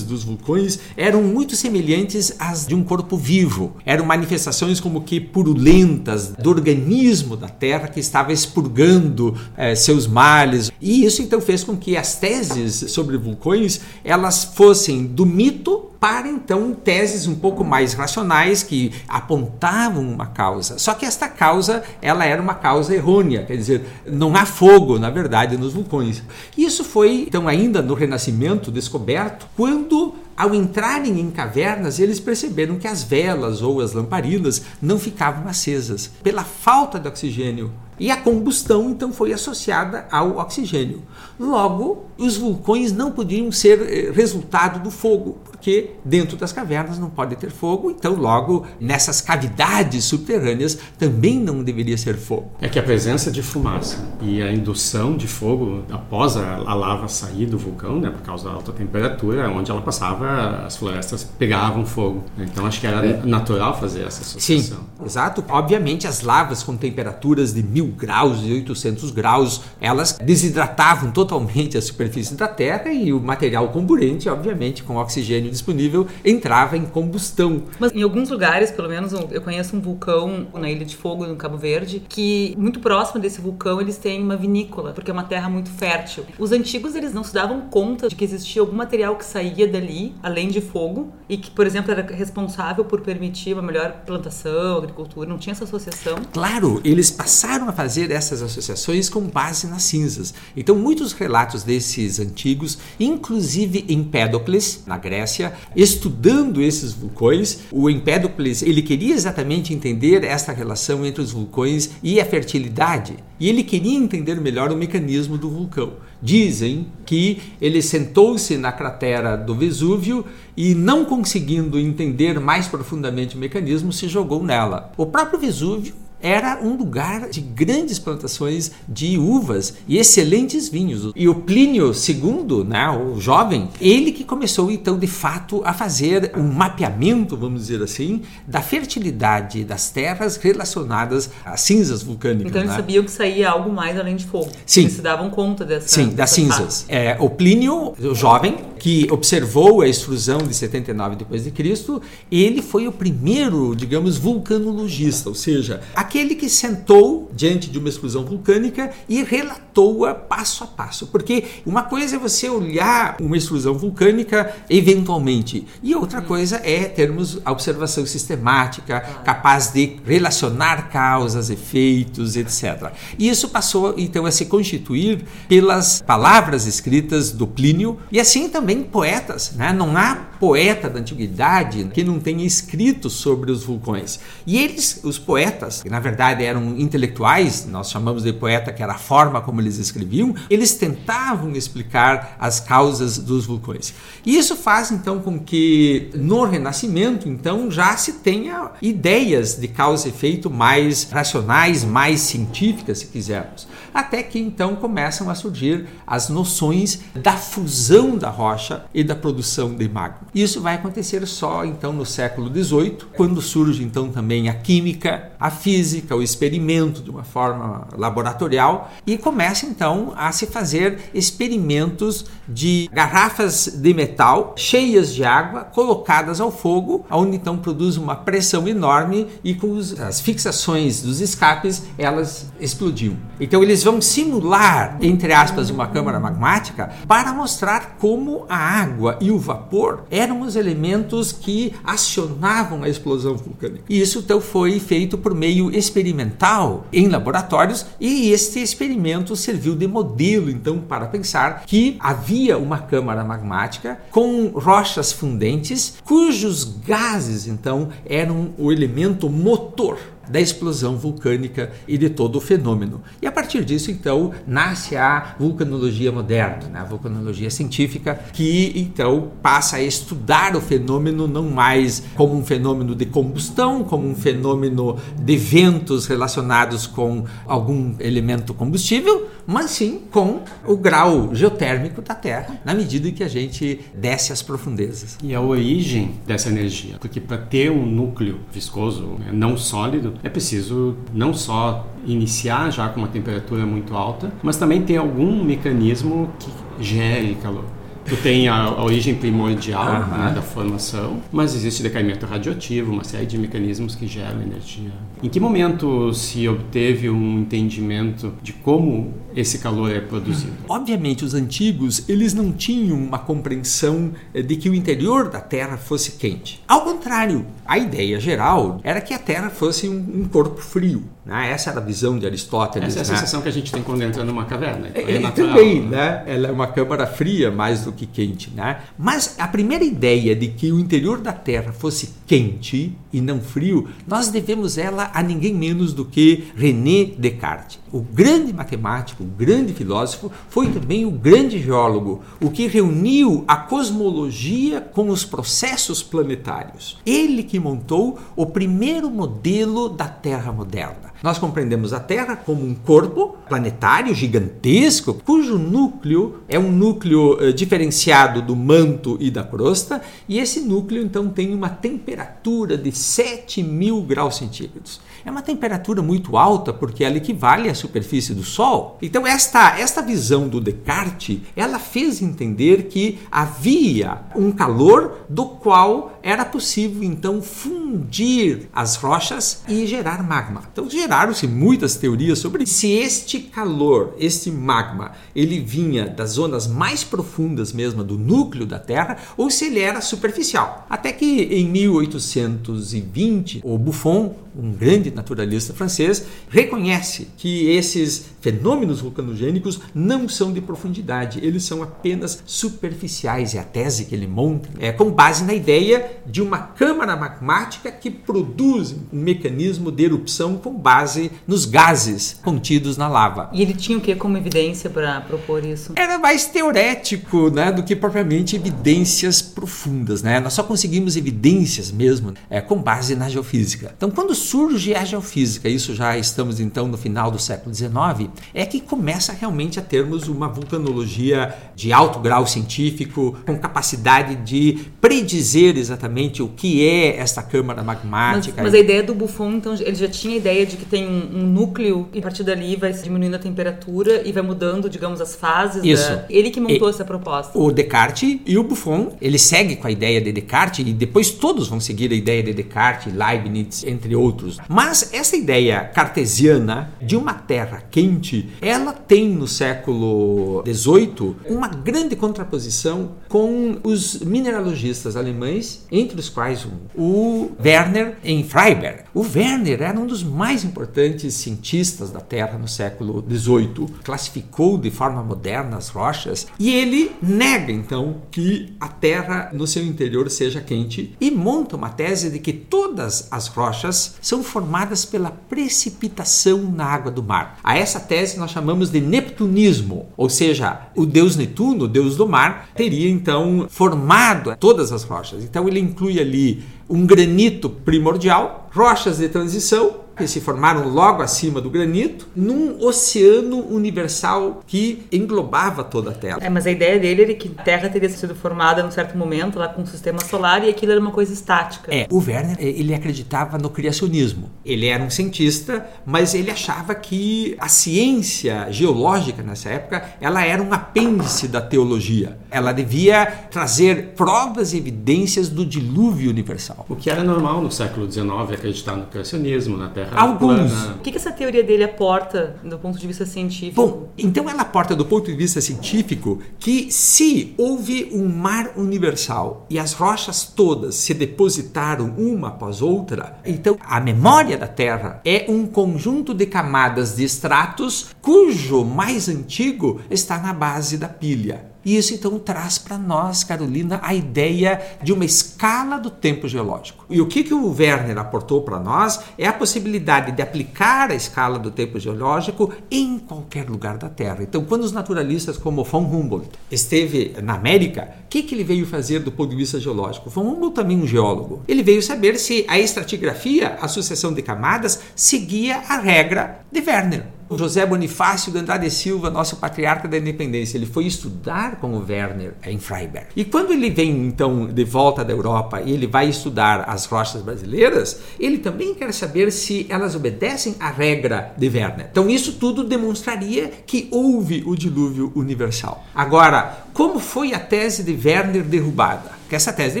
dos 0.02 0.24
vulcões 0.24 0.78
eram 0.96 1.22
muito 1.22 1.56
semelhantes 1.56 2.34
às 2.38 2.66
de 2.66 2.74
um 2.74 2.84
corpo 2.84 3.16
vivo. 3.16 3.76
Eram 3.84 4.04
manifestações 4.04 4.80
como 4.80 5.02
que 5.02 5.20
purulentas 5.20 6.28
do 6.38 6.50
organismo 6.50 7.36
da 7.36 7.48
Terra 7.48 7.88
que 7.88 8.00
estava 8.00 8.32
expurgando 8.32 9.36
eh, 9.56 9.74
seus 9.74 10.06
males. 10.06 10.70
E 10.80 11.04
isso 11.04 11.22
então 11.22 11.40
fez 11.40 11.64
com 11.64 11.76
que 11.76 11.96
as 11.96 12.16
teses 12.16 12.92
sobre 12.92 13.16
vulcões 13.16 13.80
elas 14.04 14.44
fossem 14.44 15.06
do 15.06 15.24
mito 15.24 15.93
para 16.04 16.28
então 16.28 16.74
teses 16.74 17.26
um 17.26 17.34
pouco 17.34 17.64
mais 17.64 17.94
racionais 17.94 18.62
que 18.62 18.92
apontavam 19.08 20.02
uma 20.02 20.26
causa. 20.26 20.78
Só 20.78 20.92
que 20.92 21.06
esta 21.06 21.30
causa, 21.30 21.82
ela 22.02 22.26
era 22.26 22.42
uma 22.42 22.52
causa 22.52 22.94
errônea, 22.94 23.42
quer 23.42 23.56
dizer, 23.56 23.86
não 24.04 24.36
há 24.36 24.44
fogo, 24.44 24.98
na 24.98 25.08
verdade, 25.08 25.56
nos 25.56 25.72
vulcões. 25.72 26.22
Isso 26.58 26.84
foi 26.84 27.24
então 27.26 27.48
ainda 27.48 27.80
no 27.80 27.94
Renascimento 27.94 28.70
descoberto 28.70 29.46
quando 29.56 30.14
ao 30.36 30.54
entrarem 30.54 31.20
em 31.20 31.30
cavernas, 31.30 31.98
eles 31.98 32.20
perceberam 32.20 32.76
que 32.76 32.88
as 32.88 33.02
velas 33.02 33.62
ou 33.62 33.80
as 33.80 33.92
lamparinas 33.92 34.62
não 34.82 34.98
ficavam 34.98 35.48
acesas 35.48 36.10
pela 36.22 36.44
falta 36.44 36.98
de 36.98 37.08
oxigênio. 37.08 37.70
E 37.98 38.10
a 38.10 38.16
combustão 38.16 38.90
então 38.90 39.12
foi 39.12 39.32
associada 39.32 40.06
ao 40.10 40.38
oxigênio. 40.38 41.02
Logo, 41.38 42.04
os 42.18 42.36
vulcões 42.36 42.92
não 42.92 43.10
podiam 43.10 43.50
ser 43.50 43.80
eh, 43.82 44.12
resultado 44.12 44.80
do 44.80 44.90
fogo, 44.90 45.38
porque 45.44 45.90
dentro 46.04 46.36
das 46.36 46.52
cavernas 46.52 46.98
não 46.98 47.10
pode 47.10 47.34
ter 47.36 47.50
fogo, 47.50 47.90
então 47.90 48.14
logo 48.14 48.66
nessas 48.80 49.20
cavidades 49.20 50.04
subterrâneas 50.04 50.78
também 50.98 51.40
não 51.40 51.62
deveria 51.62 51.96
ser 51.96 52.16
fogo. 52.16 52.50
É 52.60 52.68
que 52.68 52.78
a 52.78 52.82
presença 52.82 53.30
de 53.30 53.42
fumaça 53.42 53.98
e 54.20 54.40
a 54.42 54.52
indução 54.52 55.16
de 55.16 55.26
fogo 55.26 55.82
após 55.90 56.36
a, 56.36 56.56
a 56.56 56.74
lava 56.74 57.08
sair 57.08 57.46
do 57.46 57.58
vulcão, 57.58 57.98
né, 57.98 58.10
por 58.10 58.22
causa 58.22 58.44
da 58.44 58.50
alta 58.54 58.72
temperatura, 58.72 59.48
onde 59.50 59.70
ela 59.70 59.82
passava, 59.82 60.64
as 60.64 60.76
florestas 60.76 61.24
pegavam 61.38 61.84
fogo. 61.84 62.24
Então 62.38 62.66
acho 62.66 62.80
que 62.80 62.86
era 62.86 63.24
natural 63.24 63.78
fazer 63.78 64.02
essa 64.02 64.22
Sim, 64.22 64.56
associação. 64.56 64.84
exato. 65.04 65.44
Obviamente, 65.48 66.06
as 66.06 66.22
lavas 66.22 66.62
com 66.62 66.76
temperaturas 66.76 67.52
de 67.52 67.62
mil 67.62 67.83
graus 67.88 68.40
e 68.42 68.52
800 68.52 69.10
graus, 69.10 69.62
elas 69.80 70.18
desidratavam 70.22 71.10
totalmente 71.10 71.76
a 71.76 71.82
superfície 71.82 72.34
da 72.34 72.48
Terra 72.48 72.92
e 72.92 73.12
o 73.12 73.20
material 73.20 73.68
comburente, 73.68 74.28
obviamente, 74.28 74.82
com 74.82 74.96
oxigênio 74.96 75.50
disponível, 75.50 76.06
entrava 76.24 76.76
em 76.76 76.84
combustão. 76.84 77.62
Mas 77.78 77.92
em 77.92 78.02
alguns 78.02 78.30
lugares, 78.30 78.70
pelo 78.70 78.88
menos 78.88 79.12
eu 79.12 79.40
conheço 79.40 79.76
um 79.76 79.80
vulcão 79.80 80.46
na 80.54 80.70
Ilha 80.70 80.84
de 80.84 80.96
Fogo, 80.96 81.26
no 81.26 81.36
Cabo 81.36 81.56
Verde, 81.56 82.02
que 82.08 82.54
muito 82.58 82.80
próximo 82.80 83.20
desse 83.20 83.40
vulcão 83.40 83.80
eles 83.80 83.96
têm 83.96 84.22
uma 84.22 84.36
vinícola, 84.36 84.92
porque 84.92 85.10
é 85.10 85.14
uma 85.14 85.24
terra 85.24 85.48
muito 85.48 85.70
fértil. 85.70 86.24
Os 86.38 86.52
antigos 86.52 86.94
eles 86.94 87.12
não 87.12 87.24
se 87.24 87.32
davam 87.32 87.62
conta 87.62 88.08
de 88.08 88.16
que 88.16 88.24
existia 88.24 88.62
algum 88.62 88.76
material 88.76 89.16
que 89.16 89.24
saía 89.24 89.66
dali, 89.66 90.14
além 90.22 90.48
de 90.48 90.60
fogo, 90.60 91.12
e 91.28 91.36
que, 91.36 91.50
por 91.50 91.66
exemplo, 91.66 91.90
era 91.90 92.02
responsável 92.14 92.84
por 92.84 93.00
permitir 93.00 93.52
uma 93.52 93.62
melhor 93.62 94.02
plantação, 94.06 94.78
agricultura. 94.78 95.28
Não 95.28 95.38
tinha 95.38 95.52
essa 95.52 95.64
associação. 95.64 96.18
Claro, 96.32 96.80
eles 96.84 97.10
passaram 97.10 97.68
a 97.68 97.72
fazer 97.74 98.10
essas 98.10 98.40
associações 98.42 99.08
com 99.08 99.22
base 99.22 99.66
nas 99.66 99.82
cinzas. 99.82 100.32
Então, 100.56 100.76
muitos 100.76 101.12
relatos 101.12 101.62
desses 101.62 102.20
antigos, 102.20 102.78
inclusive 102.98 103.84
Empédocles, 103.88 104.82
na 104.86 104.96
Grécia, 104.96 105.52
estudando 105.74 106.62
esses 106.62 106.92
vulcões, 106.92 107.60
o 107.70 107.90
Empédocles, 107.90 108.62
ele 108.62 108.82
queria 108.82 109.14
exatamente 109.14 109.74
entender 109.74 110.24
esta 110.24 110.52
relação 110.52 111.04
entre 111.04 111.22
os 111.22 111.32
vulcões 111.32 111.90
e 112.02 112.20
a 112.20 112.24
fertilidade. 112.24 113.16
E 113.38 113.48
ele 113.48 113.64
queria 113.64 113.98
entender 113.98 114.40
melhor 114.40 114.70
o 114.70 114.76
mecanismo 114.76 115.36
do 115.36 115.50
vulcão. 115.50 115.94
Dizem 116.22 116.86
que 117.04 117.42
ele 117.60 117.82
sentou-se 117.82 118.56
na 118.56 118.72
cratera 118.72 119.36
do 119.36 119.54
Vesúvio 119.54 120.24
e, 120.56 120.74
não 120.74 121.04
conseguindo 121.04 121.78
entender 121.78 122.40
mais 122.40 122.66
profundamente 122.66 123.36
o 123.36 123.38
mecanismo, 123.38 123.92
se 123.92 124.08
jogou 124.08 124.42
nela. 124.42 124.92
O 124.96 125.04
próprio 125.04 125.38
Vesúvio 125.38 125.94
era 126.20 126.58
um 126.62 126.76
lugar 126.76 127.28
de 127.28 127.40
grandes 127.40 127.98
plantações 127.98 128.72
de 128.88 129.18
uvas 129.18 129.74
e 129.86 129.98
excelentes 129.98 130.68
vinhos. 130.68 131.12
E 131.14 131.28
o 131.28 131.34
Plínio 131.34 131.92
II, 131.92 132.64
né, 132.64 132.88
o 132.88 133.20
jovem, 133.20 133.68
ele 133.80 134.12
que 134.12 134.24
começou 134.24 134.70
então 134.70 134.98
de 134.98 135.06
fato 135.06 135.62
a 135.64 135.72
fazer 135.72 136.32
um 136.36 136.50
mapeamento, 136.50 137.36
vamos 137.36 137.62
dizer 137.62 137.82
assim, 137.82 138.22
da 138.46 138.62
fertilidade 138.62 139.64
das 139.64 139.90
terras 139.90 140.36
relacionadas 140.36 141.30
às 141.44 141.60
cinzas 141.60 142.02
vulcânicas. 142.02 142.50
Então 142.50 142.62
eles 142.62 142.70
né? 142.70 142.76
sabiam 142.76 143.04
que 143.04 143.10
saía 143.10 143.50
algo 143.50 143.72
mais 143.72 143.98
além 143.98 144.16
de 144.16 144.24
fogo. 144.24 144.50
Sim. 144.64 144.82
Eles 144.82 144.94
se 144.94 145.02
davam 145.02 145.30
conta 145.30 145.64
dessa. 145.64 145.88
Sim, 145.88 146.06
das 146.06 146.14
dessa 146.14 146.34
cinzas. 146.34 146.84
É, 146.88 147.16
o 147.20 147.28
Plínio, 147.28 147.94
o 147.98 148.14
jovem, 148.14 148.56
que 148.84 149.08
observou 149.10 149.80
a 149.80 149.88
extrusão 149.88 150.36
de 150.36 150.54
79 150.54 151.16
depois 151.16 151.42
de 151.42 151.50
Cristo, 151.50 152.02
ele 152.30 152.60
foi 152.60 152.86
o 152.86 152.92
primeiro, 152.92 153.74
digamos, 153.74 154.18
vulcanologista, 154.18 155.30
ou 155.30 155.34
seja, 155.34 155.80
aquele 155.94 156.34
que 156.34 156.50
sentou 156.50 157.23
diante 157.34 157.70
de 157.70 157.78
uma 157.78 157.88
explosão 157.88 158.24
vulcânica 158.24 158.90
e 159.08 159.22
relatou-a 159.22 160.14
passo 160.14 160.64
a 160.64 160.66
passo. 160.66 161.06
Porque 161.06 161.44
uma 161.64 161.82
coisa 161.82 162.16
é 162.16 162.18
você 162.18 162.48
olhar 162.48 163.16
uma 163.20 163.36
explosão 163.36 163.74
vulcânica 163.74 164.54
eventualmente, 164.68 165.66
e 165.82 165.94
outra 165.94 166.20
coisa 166.20 166.60
é 166.64 166.84
termos 166.84 167.40
a 167.44 167.52
observação 167.52 168.04
sistemática, 168.06 169.00
capaz 169.24 169.72
de 169.72 169.96
relacionar 170.04 170.90
causas, 170.90 171.48
efeitos, 171.48 172.36
etc. 172.36 172.92
E 173.18 173.28
isso 173.28 173.48
passou 173.48 173.94
então 173.96 174.26
a 174.26 174.30
se 174.30 174.46
constituir 174.46 175.24
pelas 175.48 176.02
palavras 176.02 176.66
escritas 176.66 177.30
do 177.30 177.46
Plínio 177.46 177.98
e 178.10 178.18
assim 178.18 178.48
também 178.48 178.64
também 178.64 178.82
poetas, 178.82 179.52
né? 179.56 179.72
Não 179.74 179.94
há 179.96 180.14
poeta 180.40 180.88
da 180.88 180.98
antiguidade 180.98 181.84
que 181.92 182.02
não 182.02 182.18
tenha 182.18 182.44
escrito 182.44 183.10
sobre 183.10 183.52
os 183.52 183.62
vulcões. 183.62 184.18
E 184.46 184.58
eles, 184.58 185.00
os 185.04 185.18
poetas, 185.18 185.82
que 185.82 185.90
na 185.90 186.00
verdade 186.00 186.42
eram 186.42 186.76
intelectuais, 186.78 187.23
nós 187.66 187.90
chamamos 187.90 188.22
de 188.22 188.32
poeta 188.32 188.72
que 188.72 188.82
era 188.82 188.92
a 188.92 188.98
forma 188.98 189.40
como 189.40 189.60
eles 189.60 189.78
escreviam, 189.78 190.34
eles 190.50 190.74
tentavam 190.74 191.52
explicar 191.52 192.36
as 192.38 192.60
causas 192.60 193.18
dos 193.18 193.46
vulcões. 193.46 193.94
E 194.26 194.36
isso 194.36 194.54
faz 194.54 194.90
então 194.90 195.20
com 195.20 195.38
que 195.38 196.10
no 196.14 196.44
Renascimento, 196.44 197.28
então, 197.28 197.70
já 197.70 197.96
se 197.96 198.14
tenha 198.14 198.72
ideias 198.82 199.54
de 199.54 199.68
causa 199.68 200.08
e 200.08 200.10
efeito 200.10 200.50
mais 200.50 201.04
racionais, 201.10 201.82
mais 201.82 202.20
científicas, 202.20 202.98
se 202.98 203.06
quisermos. 203.06 203.66
Até 203.94 204.24
que 204.24 204.40
então 204.40 204.74
começam 204.74 205.30
a 205.30 205.36
surgir 205.36 205.86
as 206.04 206.28
noções 206.28 206.98
da 207.14 207.34
fusão 207.36 208.18
da 208.18 208.28
rocha 208.28 208.84
e 208.92 209.04
da 209.04 209.14
produção 209.14 209.72
de 209.72 209.88
magma. 209.88 210.26
Isso 210.34 210.60
vai 210.60 210.74
acontecer 210.74 211.24
só 211.26 211.64
então 211.64 211.92
no 211.92 212.04
século 212.04 212.52
XVIII, 212.52 212.98
quando 213.16 213.40
surge 213.40 213.84
então 213.84 214.10
também 214.10 214.48
a 214.48 214.54
química, 214.54 215.30
a 215.38 215.48
física, 215.50 216.16
o 216.16 216.22
experimento 216.22 217.02
de 217.02 217.10
uma 217.10 217.22
forma 217.22 217.86
laboratorial 217.96 218.90
e 219.06 219.16
começa 219.16 219.64
então 219.64 220.12
a 220.16 220.32
se 220.32 220.46
fazer 220.46 221.10
experimentos 221.14 222.26
de 222.48 222.90
garrafas 222.92 223.68
de 223.76 223.94
metal 223.94 224.54
cheias 224.56 225.14
de 225.14 225.24
água 225.24 225.62
colocadas 225.62 226.40
ao 226.40 226.50
fogo, 226.50 227.06
onde 227.10 227.36
então 227.36 227.56
produz 227.56 227.96
uma 227.96 228.16
pressão 228.16 228.66
enorme 228.66 229.28
e 229.44 229.54
com 229.54 229.78
as 229.78 230.20
fixações 230.20 231.02
dos 231.02 231.20
escapes 231.20 231.84
elas 231.96 232.52
explodiam. 232.58 233.16
Então 233.38 233.62
eles 233.62 233.83
vão 233.84 234.00
simular, 234.00 234.98
entre 235.00 235.32
aspas, 235.32 235.70
uma 235.70 235.86
câmara 235.86 236.18
magmática 236.18 236.90
para 237.06 237.32
mostrar 237.32 237.96
como 237.98 238.44
a 238.48 238.56
água 238.56 239.18
e 239.20 239.30
o 239.30 239.38
vapor 239.38 240.04
eram 240.10 240.40
os 240.40 240.56
elementos 240.56 241.32
que 241.32 241.72
acionavam 241.84 242.82
a 242.82 242.88
explosão 242.88 243.36
vulcânica. 243.36 243.84
E 243.88 244.00
isso 244.00 244.18
então 244.20 244.40
foi 244.40 244.80
feito 244.80 245.18
por 245.18 245.34
meio 245.34 245.70
experimental 245.74 246.86
em 246.92 247.08
laboratórios 247.08 247.86
e 248.00 248.30
este 248.30 248.60
experimento 248.60 249.36
serviu 249.36 249.74
de 249.74 249.86
modelo 249.86 250.50
então 250.50 250.78
para 250.78 251.06
pensar 251.06 251.64
que 251.66 251.96
havia 252.00 252.58
uma 252.58 252.78
câmara 252.78 253.24
magmática 253.24 254.00
com 254.10 254.48
rochas 254.48 255.12
fundentes 255.12 255.96
cujos 256.04 256.64
gases 256.64 257.46
então 257.46 257.88
eram 258.06 258.50
o 258.58 258.72
elemento 258.72 259.28
motor 259.28 259.98
da 260.28 260.40
explosão 260.40 260.96
vulcânica 260.96 261.70
e 261.86 261.96
de 261.98 262.10
todo 262.10 262.36
o 262.36 262.40
fenômeno. 262.40 263.02
E 263.20 263.26
a 263.26 263.32
partir 263.32 263.64
disso, 263.64 263.90
então, 263.90 264.32
nasce 264.46 264.96
a 264.96 265.34
vulcanologia 265.38 266.10
moderna, 266.12 266.68
né? 266.68 266.80
a 266.80 266.84
vulcanologia 266.84 267.50
científica, 267.50 268.18
que 268.32 268.72
então 268.76 269.32
passa 269.42 269.76
a 269.76 269.82
estudar 269.82 270.56
o 270.56 270.60
fenômeno 270.60 271.26
não 271.26 271.50
mais 271.50 272.02
como 272.14 272.34
um 272.34 272.44
fenômeno 272.44 272.94
de 272.94 273.06
combustão, 273.06 273.84
como 273.84 274.08
um 274.08 274.14
fenômeno 274.14 274.96
de 275.18 275.36
ventos 275.36 276.06
relacionados 276.06 276.86
com 276.86 277.24
algum 277.46 277.94
elemento 277.98 278.54
combustível, 278.54 279.28
mas 279.46 279.70
sim 279.70 280.02
com 280.10 280.42
o 280.66 280.76
grau 280.76 281.34
geotérmico 281.34 282.00
da 282.00 282.14
Terra, 282.14 282.60
na 282.64 282.74
medida 282.74 283.08
em 283.08 283.12
que 283.12 283.22
a 283.22 283.28
gente 283.28 283.80
desce 283.94 284.32
às 284.32 284.42
profundezas. 284.42 285.18
E 285.22 285.34
a 285.34 285.40
origem 285.40 286.12
dessa 286.26 286.48
energia, 286.48 286.96
porque 287.00 287.20
para 287.20 287.38
ter 287.38 287.70
um 287.70 287.84
núcleo 287.84 288.40
viscoso, 288.52 289.16
né, 289.18 289.30
não 289.32 289.56
sólido, 289.56 290.13
é 290.22 290.28
preciso 290.28 290.96
não 291.12 291.34
só 291.34 291.86
iniciar 292.06 292.70
já 292.70 292.88
com 292.88 293.00
uma 293.00 293.08
temperatura 293.08 293.64
muito 293.66 293.94
alta, 293.94 294.32
mas 294.42 294.56
também 294.56 294.82
ter 294.82 294.96
algum 294.96 295.42
mecanismo 295.44 296.30
que 296.38 296.84
gere 296.84 297.34
calor. 297.36 297.64
Tu 298.06 298.16
tem 298.18 298.48
a, 298.48 298.64
a 298.64 298.84
origem 298.84 299.14
primordial 299.14 300.02
uhum. 300.02 300.18
né, 300.18 300.32
da 300.34 300.42
formação, 300.42 301.22
mas 301.32 301.54
existe 301.54 301.82
decaimento 301.82 302.26
radioativo, 302.26 302.92
uma 302.92 303.04
série 303.04 303.24
de 303.24 303.38
mecanismos 303.38 303.94
que 303.94 304.06
geram 304.06 304.42
energia. 304.42 304.92
Em 305.24 305.30
que 305.30 305.40
momento 305.40 306.12
se 306.12 306.46
obteve 306.46 307.08
um 307.08 307.38
entendimento 307.38 308.34
de 308.42 308.52
como 308.52 309.14
esse 309.34 309.58
calor 309.58 309.90
é 309.90 309.98
produzido? 309.98 310.52
Obviamente, 310.68 311.24
os 311.24 311.32
antigos 311.32 312.06
eles 312.10 312.34
não 312.34 312.52
tinham 312.52 312.98
uma 312.98 313.18
compreensão 313.18 314.12
eh, 314.34 314.42
de 314.42 314.54
que 314.56 314.68
o 314.68 314.74
interior 314.74 315.30
da 315.30 315.40
Terra 315.40 315.78
fosse 315.78 316.18
quente. 316.18 316.62
Ao 316.68 316.82
contrário, 316.82 317.46
a 317.64 317.78
ideia 317.78 318.20
geral 318.20 318.82
era 318.84 319.00
que 319.00 319.14
a 319.14 319.18
Terra 319.18 319.48
fosse 319.48 319.88
um, 319.88 319.96
um 319.96 320.28
corpo 320.28 320.60
frio. 320.60 321.04
Né? 321.24 321.50
Essa 321.50 321.70
era 321.70 321.80
a 321.80 321.82
visão 321.82 322.18
de 322.18 322.26
Aristóteles. 322.26 322.94
Essa 322.94 322.98
é 322.98 323.00
a 323.00 323.12
né? 323.12 323.18
sensação 323.18 323.40
que 323.40 323.48
a 323.48 323.52
gente 323.52 323.72
tem 323.72 323.82
quando 323.82 324.02
entra 324.02 324.24
numa 324.24 324.44
caverna. 324.44 324.88
Então 324.88 325.08
é, 325.08 325.22
é 325.22 325.30
também, 325.30 325.80
né? 325.80 326.22
Ela 326.26 326.48
é 326.48 326.50
uma 326.50 326.66
câmara 326.66 327.06
fria 327.06 327.50
mais 327.50 327.84
do 327.84 327.92
que 327.92 328.04
quente, 328.04 328.50
né? 328.54 328.80
Mas 328.98 329.36
a 329.38 329.48
primeira 329.48 329.84
ideia 329.84 330.36
de 330.36 330.48
que 330.48 330.70
o 330.70 330.78
interior 330.78 331.18
da 331.18 331.32
Terra 331.32 331.72
fosse 331.72 332.12
quente 332.26 332.94
e 333.12 333.20
não 333.20 333.40
frio, 333.40 333.88
nós 334.06 334.28
devemos 334.28 334.76
ela 334.76 335.10
a 335.14 335.22
ninguém 335.22 335.54
menos 335.54 335.92
do 335.92 336.04
que 336.04 336.48
René 336.56 337.04
Descartes. 337.16 337.78
O 337.92 338.00
grande 338.00 338.52
matemático, 338.52 339.22
o 339.22 339.26
grande 339.26 339.72
filósofo, 339.72 340.30
foi 340.48 340.72
também 340.72 341.06
o 341.06 341.10
grande 341.12 341.62
geólogo, 341.62 342.22
o 342.40 342.50
que 342.50 342.66
reuniu 342.66 343.44
a 343.46 343.56
cosmologia 343.56 344.80
com 344.80 345.08
os 345.08 345.24
processos 345.24 346.02
planetários. 346.02 346.98
Ele 347.06 347.44
que 347.44 347.60
montou 347.60 348.18
o 348.34 348.44
primeiro 348.44 349.08
modelo 349.08 349.88
da 349.88 350.08
Terra 350.08 350.50
moderna. 350.50 351.13
Nós 351.24 351.38
compreendemos 351.38 351.94
a 351.94 352.00
Terra 352.00 352.36
como 352.36 352.66
um 352.66 352.74
corpo 352.74 353.38
planetário 353.48 354.14
gigantesco, 354.14 355.14
cujo 355.14 355.56
núcleo 355.56 356.40
é 356.46 356.58
um 356.58 356.70
núcleo 356.70 357.42
eh, 357.42 357.50
diferenciado 357.50 358.42
do 358.42 358.54
manto 358.54 359.16
e 359.18 359.30
da 359.30 359.42
crosta, 359.42 360.02
e 360.28 360.38
esse 360.38 360.60
núcleo 360.60 361.02
então 361.02 361.30
tem 361.30 361.54
uma 361.54 361.70
temperatura 361.70 362.76
de 362.76 362.92
7 362.92 363.62
mil 363.62 364.02
graus 364.02 364.36
centígrados. 364.36 365.00
É 365.24 365.30
uma 365.30 365.40
temperatura 365.40 366.02
muito 366.02 366.36
alta 366.36 366.74
porque 366.74 367.02
ela 367.02 367.16
equivale 367.16 367.70
à 367.70 367.74
superfície 367.74 368.34
do 368.34 368.42
Sol. 368.42 368.98
Então 369.00 369.26
esta, 369.26 369.78
esta 369.78 370.02
visão 370.02 370.46
do 370.46 370.60
Descartes, 370.60 371.38
ela 371.56 371.78
fez 371.78 372.20
entender 372.20 372.82
que 372.88 373.18
havia 373.32 374.18
um 374.36 374.52
calor 374.52 375.24
do 375.30 375.46
qual 375.46 376.13
era 376.24 376.42
possível 376.42 377.04
então 377.04 377.42
fundir 377.42 378.68
as 378.72 378.96
rochas 378.96 379.62
e 379.68 379.86
gerar 379.86 380.26
magma. 380.26 380.62
Então 380.72 380.88
geraram-se 380.88 381.46
muitas 381.46 381.96
teorias 381.96 382.38
sobre 382.38 382.66
se 382.66 382.90
este 382.90 383.38
calor, 383.38 384.14
este 384.18 384.50
magma, 384.50 385.12
ele 385.36 385.60
vinha 385.60 386.08
das 386.08 386.30
zonas 386.30 386.66
mais 386.66 387.04
profundas 387.04 387.74
mesmo 387.74 388.02
do 388.02 388.16
núcleo 388.16 388.64
da 388.64 388.78
Terra 388.78 389.18
ou 389.36 389.50
se 389.50 389.66
ele 389.66 389.80
era 389.80 390.00
superficial. 390.00 390.86
Até 390.88 391.12
que 391.12 391.42
em 391.42 391.68
1820 391.68 393.60
o 393.62 393.76
Buffon, 393.76 394.34
um 394.56 394.72
grande 394.72 395.10
naturalista 395.10 395.74
francês, 395.74 396.24
reconhece 396.48 397.28
que 397.36 397.68
esses 397.70 398.26
fenômenos 398.40 399.00
vulcanogênicos 399.00 399.80
não 399.94 400.26
são 400.28 400.52
de 400.52 400.60
profundidade, 400.60 401.40
eles 401.42 401.64
são 401.64 401.82
apenas 401.82 402.42
superficiais. 402.46 403.54
É 403.54 403.58
a 403.58 403.64
tese 403.64 404.06
que 404.06 404.14
ele 404.14 404.26
monta, 404.26 404.70
é 404.78 404.92
com 404.92 405.10
base 405.10 405.44
na 405.44 405.52
ideia 405.52 406.13
de 406.26 406.42
uma 406.42 406.58
câmara 406.58 407.16
magmática 407.16 407.90
que 407.90 408.10
produz 408.10 408.92
um 408.92 409.18
mecanismo 409.18 409.90
de 409.90 410.04
erupção 410.04 410.56
com 410.56 410.72
base 410.72 411.30
nos 411.46 411.64
gases 411.64 412.40
contidos 412.42 412.96
na 412.96 413.08
lava. 413.08 413.50
E 413.52 413.62
ele 413.62 413.74
tinha 413.74 413.98
o 413.98 414.00
que 414.00 414.14
como 414.14 414.36
evidência 414.36 414.88
para 414.88 415.20
propor 415.20 415.64
isso? 415.64 415.92
Era 415.96 416.18
mais 416.18 416.46
teorético 416.46 417.50
né, 417.50 417.72
do 417.72 417.82
que 417.82 417.94
propriamente 417.96 418.56
evidências 418.56 419.42
profundas. 419.42 420.22
Né? 420.22 420.40
Nós 420.40 420.52
só 420.52 420.62
conseguimos 420.62 421.16
evidências 421.16 421.90
mesmo 421.90 422.34
é, 422.48 422.60
com 422.60 422.80
base 422.80 423.14
na 423.14 423.28
geofísica. 423.28 423.92
Então, 423.96 424.10
quando 424.10 424.34
surge 424.34 424.94
a 424.94 425.04
geofísica, 425.04 425.68
isso 425.68 425.94
já 425.94 426.16
estamos 426.16 426.60
então 426.60 426.88
no 426.88 426.96
final 426.96 427.30
do 427.30 427.38
século 427.38 427.74
XIX, 427.74 428.30
é 428.52 428.64
que 428.64 428.80
começa 428.80 429.32
realmente 429.32 429.78
a 429.78 429.82
termos 429.82 430.28
uma 430.28 430.48
vulcanologia 430.48 431.54
de 431.74 431.92
alto 431.92 432.18
grau 432.18 432.46
científico, 432.46 433.36
com 433.44 433.58
capacidade 433.58 434.36
de 434.36 434.86
predizer 435.00 435.76
exatamente 435.76 436.03
o 436.42 436.48
que 436.48 436.86
é 436.86 437.16
esta 437.16 437.42
câmara 437.42 437.82
magmática. 437.82 438.62
Mas, 438.62 438.72
mas 438.72 438.74
a 438.74 438.78
ideia 438.78 439.02
do 439.02 439.14
Buffon, 439.14 439.52
então, 439.52 439.74
ele 439.74 439.94
já 439.94 440.08
tinha 440.08 440.34
a 440.34 440.36
ideia 440.36 440.66
de 440.66 440.76
que 440.76 440.84
tem 440.84 441.06
um, 441.06 441.38
um 441.38 441.46
núcleo 441.46 442.08
e 442.12 442.18
a 442.18 442.22
partir 442.22 442.42
dali 442.42 442.76
vai 442.76 442.92
diminuindo 442.92 443.36
a 443.36 443.38
temperatura 443.38 444.22
e 444.24 444.32
vai 444.32 444.42
mudando, 444.42 444.88
digamos, 444.88 445.20
as 445.20 445.34
fases. 445.34 445.82
Isso. 445.84 446.10
Da... 446.10 446.24
Ele 446.28 446.50
que 446.50 446.60
montou 446.60 446.88
e, 446.88 446.90
essa 446.90 447.04
proposta. 447.04 447.58
O 447.58 447.70
Descartes 447.70 448.40
e 448.46 448.58
o 448.58 448.62
Buffon, 448.62 449.16
ele 449.20 449.38
segue 449.38 449.76
com 449.76 449.86
a 449.86 449.90
ideia 449.90 450.20
de 450.20 450.32
Descartes 450.32 450.86
e 450.86 450.92
depois 450.92 451.30
todos 451.30 451.68
vão 451.68 451.80
seguir 451.80 452.10
a 452.12 452.14
ideia 452.14 452.42
de 452.42 452.52
Descartes, 452.52 453.12
Leibniz, 453.14 453.84
entre 453.84 454.14
outros 454.14 454.44
outros. 454.44 454.58
Mas 454.68 455.10
essa 455.12 455.36
ideia 455.36 455.84
cartesiana 455.84 456.92
de 457.00 457.16
uma 457.16 457.34
Terra 457.34 457.82
quente, 457.90 458.48
ela 458.60 458.92
tem 458.92 459.28
no 459.28 459.46
século 459.46 460.62
XVIII 460.66 461.36
uma 461.48 461.68
grande 461.68 462.16
contraposição 462.16 463.12
com 463.28 463.76
os 463.82 464.20
mineralogistas 464.20 465.16
alemães, 465.16 465.86
entre 465.94 466.18
os 466.18 466.28
quais 466.28 466.66
o 466.96 467.52
Werner 467.64 468.16
em 468.24 468.42
Freiberg. 468.42 469.04
O 469.14 469.20
Werner 469.20 469.80
era 469.80 469.98
um 469.98 470.06
dos 470.06 470.24
mais 470.24 470.64
importantes 470.64 471.34
cientistas 471.34 472.10
da 472.10 472.20
Terra 472.20 472.58
no 472.58 472.66
século 472.66 473.24
XVIII, 473.26 473.86
classificou 474.02 474.76
de 474.76 474.90
forma 474.90 475.22
moderna 475.22 475.76
as 475.76 475.88
rochas 475.88 476.48
e 476.58 476.74
ele 476.74 477.12
nega 477.22 477.70
então 477.70 478.22
que 478.30 478.74
a 478.80 478.88
Terra 478.88 479.50
no 479.52 479.66
seu 479.66 479.84
interior 479.84 480.28
seja 480.30 480.60
quente 480.60 481.14
e 481.20 481.30
monta 481.30 481.76
uma 481.76 481.90
tese 481.90 482.30
de 482.30 482.40
que 482.40 482.52
todas 482.52 483.28
as 483.30 483.46
rochas 483.46 484.16
são 484.20 484.42
formadas 484.42 485.04
pela 485.04 485.30
precipitação 485.30 486.62
na 486.62 486.86
água 486.86 487.12
do 487.12 487.22
mar. 487.22 487.58
A 487.62 487.78
essa 487.78 488.00
tese 488.00 488.38
nós 488.38 488.50
chamamos 488.50 488.90
de 488.90 489.00
neptunismo, 489.00 490.08
ou 490.16 490.28
seja, 490.28 490.88
o 490.96 491.06
deus 491.06 491.36
Netuno, 491.36 491.84
o 491.84 491.88
deus 491.88 492.16
do 492.16 492.28
mar, 492.28 492.68
teria 492.74 493.08
então 493.08 493.66
formado 493.68 494.56
todas 494.58 494.90
as 494.90 495.04
rochas. 495.04 495.44
Então 495.44 495.68
ele 495.68 495.83
inclui 495.84 496.18
ali 496.18 496.62
um 496.88 497.06
granito 497.06 497.70
primordial, 497.70 498.68
rochas 498.72 499.18
de 499.18 499.28
transição 499.28 500.04
que 500.16 500.26
se 500.28 500.40
formaram 500.40 500.88
logo 500.88 501.22
acima 501.22 501.60
do 501.60 501.68
granito, 501.68 502.28
num 502.34 502.80
oceano 502.80 503.66
universal 503.66 504.62
que 504.66 505.04
englobava 505.10 505.82
toda 505.82 506.10
a 506.10 506.14
Terra. 506.14 506.38
É, 506.40 506.48
mas 506.48 506.66
a 506.66 506.70
ideia 506.70 506.98
dele 506.98 507.22
era 507.22 507.34
que 507.34 507.50
a 507.56 507.62
Terra 507.62 507.88
teria 507.88 508.08
sido 508.08 508.34
formada 508.34 508.82
num 508.82 508.90
certo 508.90 509.16
momento 509.18 509.58
lá 509.58 509.68
com 509.68 509.82
o 509.82 509.86
sistema 509.86 510.20
solar 510.20 510.64
e 510.64 510.70
aquilo 510.70 510.92
era 510.92 511.00
uma 511.00 511.10
coisa 511.10 511.32
estática. 511.32 511.92
É, 511.92 512.06
o 512.10 512.18
Werner, 512.18 512.56
ele 512.58 512.94
acreditava 512.94 513.58
no 513.58 513.68
criacionismo. 513.68 514.50
Ele 514.64 514.86
era 514.86 515.02
um 515.02 515.10
cientista, 515.10 515.84
mas 516.06 516.34
ele 516.34 516.50
achava 516.50 516.94
que 516.94 517.56
a 517.58 517.68
ciência 517.68 518.68
geológica 518.70 519.42
nessa 519.42 519.68
época, 519.70 520.14
ela 520.20 520.44
era 520.44 520.62
um 520.62 520.72
apêndice 520.72 521.48
da 521.48 521.60
teologia. 521.60 522.38
Ela 522.54 522.70
devia 522.70 523.26
trazer 523.50 524.12
provas 524.14 524.72
e 524.72 524.78
evidências 524.78 525.48
do 525.48 525.66
dilúvio 525.66 526.30
universal. 526.30 526.86
O 526.88 526.94
que 526.94 527.10
era 527.10 527.24
normal 527.24 527.60
no 527.60 527.70
século 527.70 528.10
XIX, 528.10 528.28
acreditar 528.52 528.94
no 528.94 529.06
criacionismo, 529.06 529.76
na 529.76 529.88
Terra 529.88 530.12
Alguns. 530.14 530.70
Plana. 530.70 530.94
O 530.94 530.98
que, 531.00 531.10
que 531.10 531.16
essa 531.16 531.32
teoria 531.32 531.64
dele 531.64 531.82
aporta 531.82 532.54
do 532.62 532.78
ponto 532.78 532.96
de 532.96 533.06
vista 533.08 533.26
científico? 533.26 533.74
Bom, 533.82 534.08
então 534.16 534.48
ela 534.48 534.62
aporta 534.62 534.94
do 534.94 535.04
ponto 535.04 535.26
de 535.26 535.36
vista 535.36 535.60
científico 535.60 536.38
que 536.60 536.92
se 536.92 537.54
houve 537.58 538.10
um 538.12 538.28
mar 538.28 538.74
universal 538.76 539.66
e 539.68 539.76
as 539.76 539.92
rochas 539.92 540.44
todas 540.44 540.94
se 540.94 541.12
depositaram 541.12 542.14
uma 542.16 542.48
após 542.48 542.80
outra, 542.80 543.38
então 543.44 543.76
a 543.80 544.00
memória 544.00 544.56
da 544.56 544.68
Terra 544.68 545.20
é 545.24 545.46
um 545.48 545.66
conjunto 545.66 546.32
de 546.32 546.46
camadas 546.46 547.16
de 547.16 547.24
estratos 547.24 548.14
cujo 548.22 548.84
mais 548.84 549.28
antigo 549.28 550.00
está 550.08 550.38
na 550.38 550.52
base 550.52 550.96
da 550.96 551.08
pilha. 551.08 551.73
E 551.84 551.96
isso 551.96 552.14
então 552.14 552.38
traz 552.38 552.78
para 552.78 552.96
nós, 552.96 553.44
Carolina, 553.44 554.00
a 554.02 554.14
ideia 554.14 554.80
de 555.02 555.12
uma 555.12 555.24
escala 555.24 555.98
do 555.98 556.10
tempo 556.10 556.48
geológico. 556.48 557.04
E 557.10 557.20
o 557.20 557.26
que, 557.26 557.44
que 557.44 557.54
o 557.54 557.68
Werner 557.70 558.18
aportou 558.18 558.62
para 558.62 558.80
nós 558.80 559.20
é 559.36 559.46
a 559.46 559.52
possibilidade 559.52 560.32
de 560.32 560.42
aplicar 560.42 561.10
a 561.10 561.14
escala 561.14 561.58
do 561.58 561.70
tempo 561.70 561.98
geológico 561.98 562.72
em 562.90 563.18
qualquer 563.18 563.68
lugar 563.68 563.98
da 563.98 564.08
Terra. 564.08 564.42
Então, 564.42 564.64
quando 564.64 564.82
os 564.82 564.92
naturalistas 564.92 565.58
como 565.58 565.84
von 565.84 566.04
Humboldt 566.04 566.50
esteve 566.70 567.34
na 567.42 567.54
América, 567.54 568.08
o 568.24 568.28
que, 568.28 568.42
que 568.42 568.54
ele 568.54 568.64
veio 568.64 568.86
fazer 568.86 569.20
do 569.20 569.30
ponto 569.30 569.50
de 569.50 569.56
vista 569.56 569.78
geológico? 569.78 570.30
Von 570.30 570.42
Humboldt 570.42 570.74
também 570.74 571.00
um 571.00 571.06
geólogo. 571.06 571.62
Ele 571.68 571.82
veio 571.82 572.02
saber 572.02 572.38
se 572.38 572.64
a 572.68 572.78
estratigrafia, 572.78 573.78
a 573.80 573.88
sucessão 573.88 574.32
de 574.32 574.42
camadas, 574.42 575.00
seguia 575.14 575.76
a 575.88 575.98
regra 575.98 576.60
de 576.70 576.80
Werner. 576.80 577.33
José 577.50 577.84
Bonifácio 577.84 578.50
de 578.50 578.58
Andrade 578.58 578.90
Silva, 578.90 579.30
nosso 579.30 579.56
patriarca 579.56 580.08
da 580.08 580.18
independência, 580.18 580.76
ele 580.76 580.86
foi 580.86 581.06
estudar 581.06 581.76
com 581.76 581.94
o 581.94 582.04
Werner 582.06 582.54
em 582.66 582.78
Freiberg. 582.78 583.28
E 583.36 583.44
quando 583.44 583.72
ele 583.72 583.90
vem 583.90 584.26
então 584.26 584.66
de 584.66 584.84
volta 584.84 585.24
da 585.24 585.32
Europa 585.32 585.80
e 585.82 585.92
ele 585.92 586.06
vai 586.06 586.28
estudar 586.28 586.84
as 586.88 587.06
rochas 587.06 587.42
brasileiras, 587.42 588.20
ele 588.38 588.58
também 588.58 588.94
quer 588.94 589.12
saber 589.12 589.50
se 589.52 589.86
elas 589.88 590.14
obedecem 590.14 590.76
à 590.80 590.90
regra 590.90 591.52
de 591.56 591.68
Werner. 591.68 592.08
Então 592.10 592.28
isso 592.28 592.54
tudo 592.54 592.84
demonstraria 592.84 593.70
que 593.86 594.08
houve 594.10 594.62
o 594.66 594.74
dilúvio 594.74 595.32
universal. 595.34 596.04
Agora, 596.14 596.84
como 596.92 597.18
foi 597.18 597.52
a 597.52 597.58
tese 597.58 598.02
de 598.02 598.12
Werner 598.26 598.62
derrubada? 598.62 599.43
Porque 599.54 599.56
essa 599.56 599.72
tese 599.72 600.00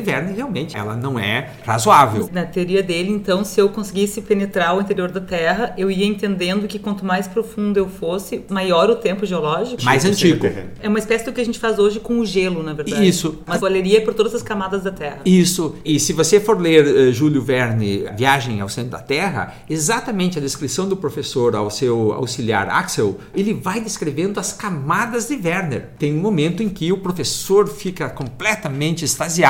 de 0.00 0.10
Werner 0.10 0.34
realmente 0.34 0.76
ela 0.76 0.96
não 0.96 1.18
é 1.18 1.50
razoável. 1.64 2.28
Na 2.32 2.44
teoria 2.44 2.82
dele, 2.82 3.10
então, 3.10 3.44
se 3.44 3.60
eu 3.60 3.68
conseguisse 3.68 4.20
penetrar 4.20 4.76
o 4.76 4.80
interior 4.80 5.10
da 5.10 5.20
Terra, 5.20 5.72
eu 5.78 5.90
ia 5.90 6.06
entendendo 6.06 6.66
que 6.66 6.78
quanto 6.78 7.04
mais 7.04 7.28
profundo 7.28 7.78
eu 7.78 7.88
fosse, 7.88 8.44
maior 8.48 8.90
o 8.90 8.96
tempo 8.96 9.24
geológico. 9.24 9.84
Mais 9.84 10.04
antigo. 10.04 10.46
É 10.80 10.88
uma 10.88 10.98
espécie 10.98 11.24
do 11.24 11.32
que 11.32 11.40
a 11.40 11.44
gente 11.44 11.58
faz 11.58 11.78
hoje 11.78 12.00
com 12.00 12.18
o 12.18 12.26
gelo, 12.26 12.62
na 12.62 12.72
verdade. 12.72 13.06
Isso. 13.06 13.42
Mas 13.46 13.60
valeria 13.60 14.00
por 14.02 14.14
todas 14.14 14.34
as 14.34 14.42
camadas 14.42 14.82
da 14.82 14.90
Terra. 14.90 15.20
Isso. 15.24 15.76
E 15.84 16.00
se 16.00 16.12
você 16.12 16.40
for 16.40 16.60
ler 16.60 16.84
uh, 16.84 17.12
Júlio 17.12 17.42
Verne, 17.42 18.06
Viagem 18.16 18.60
ao 18.60 18.68
Centro 18.68 18.90
da 18.90 19.00
Terra, 19.00 19.54
exatamente 19.70 20.38
a 20.38 20.40
descrição 20.40 20.88
do 20.88 20.96
professor 20.96 21.54
ao 21.54 21.70
seu 21.70 22.12
auxiliar 22.12 22.68
Axel, 22.68 23.18
ele 23.34 23.54
vai 23.54 23.80
descrevendo 23.80 24.40
as 24.40 24.52
camadas 24.52 25.28
de 25.28 25.34
Werner. 25.36 25.90
Tem 25.98 26.12
um 26.12 26.20
momento 26.20 26.62
em 26.62 26.68
que 26.68 26.90
o 26.90 26.98
professor 26.98 27.68
fica 27.68 28.08
completamente 28.08 29.04
extasiado 29.04 29.43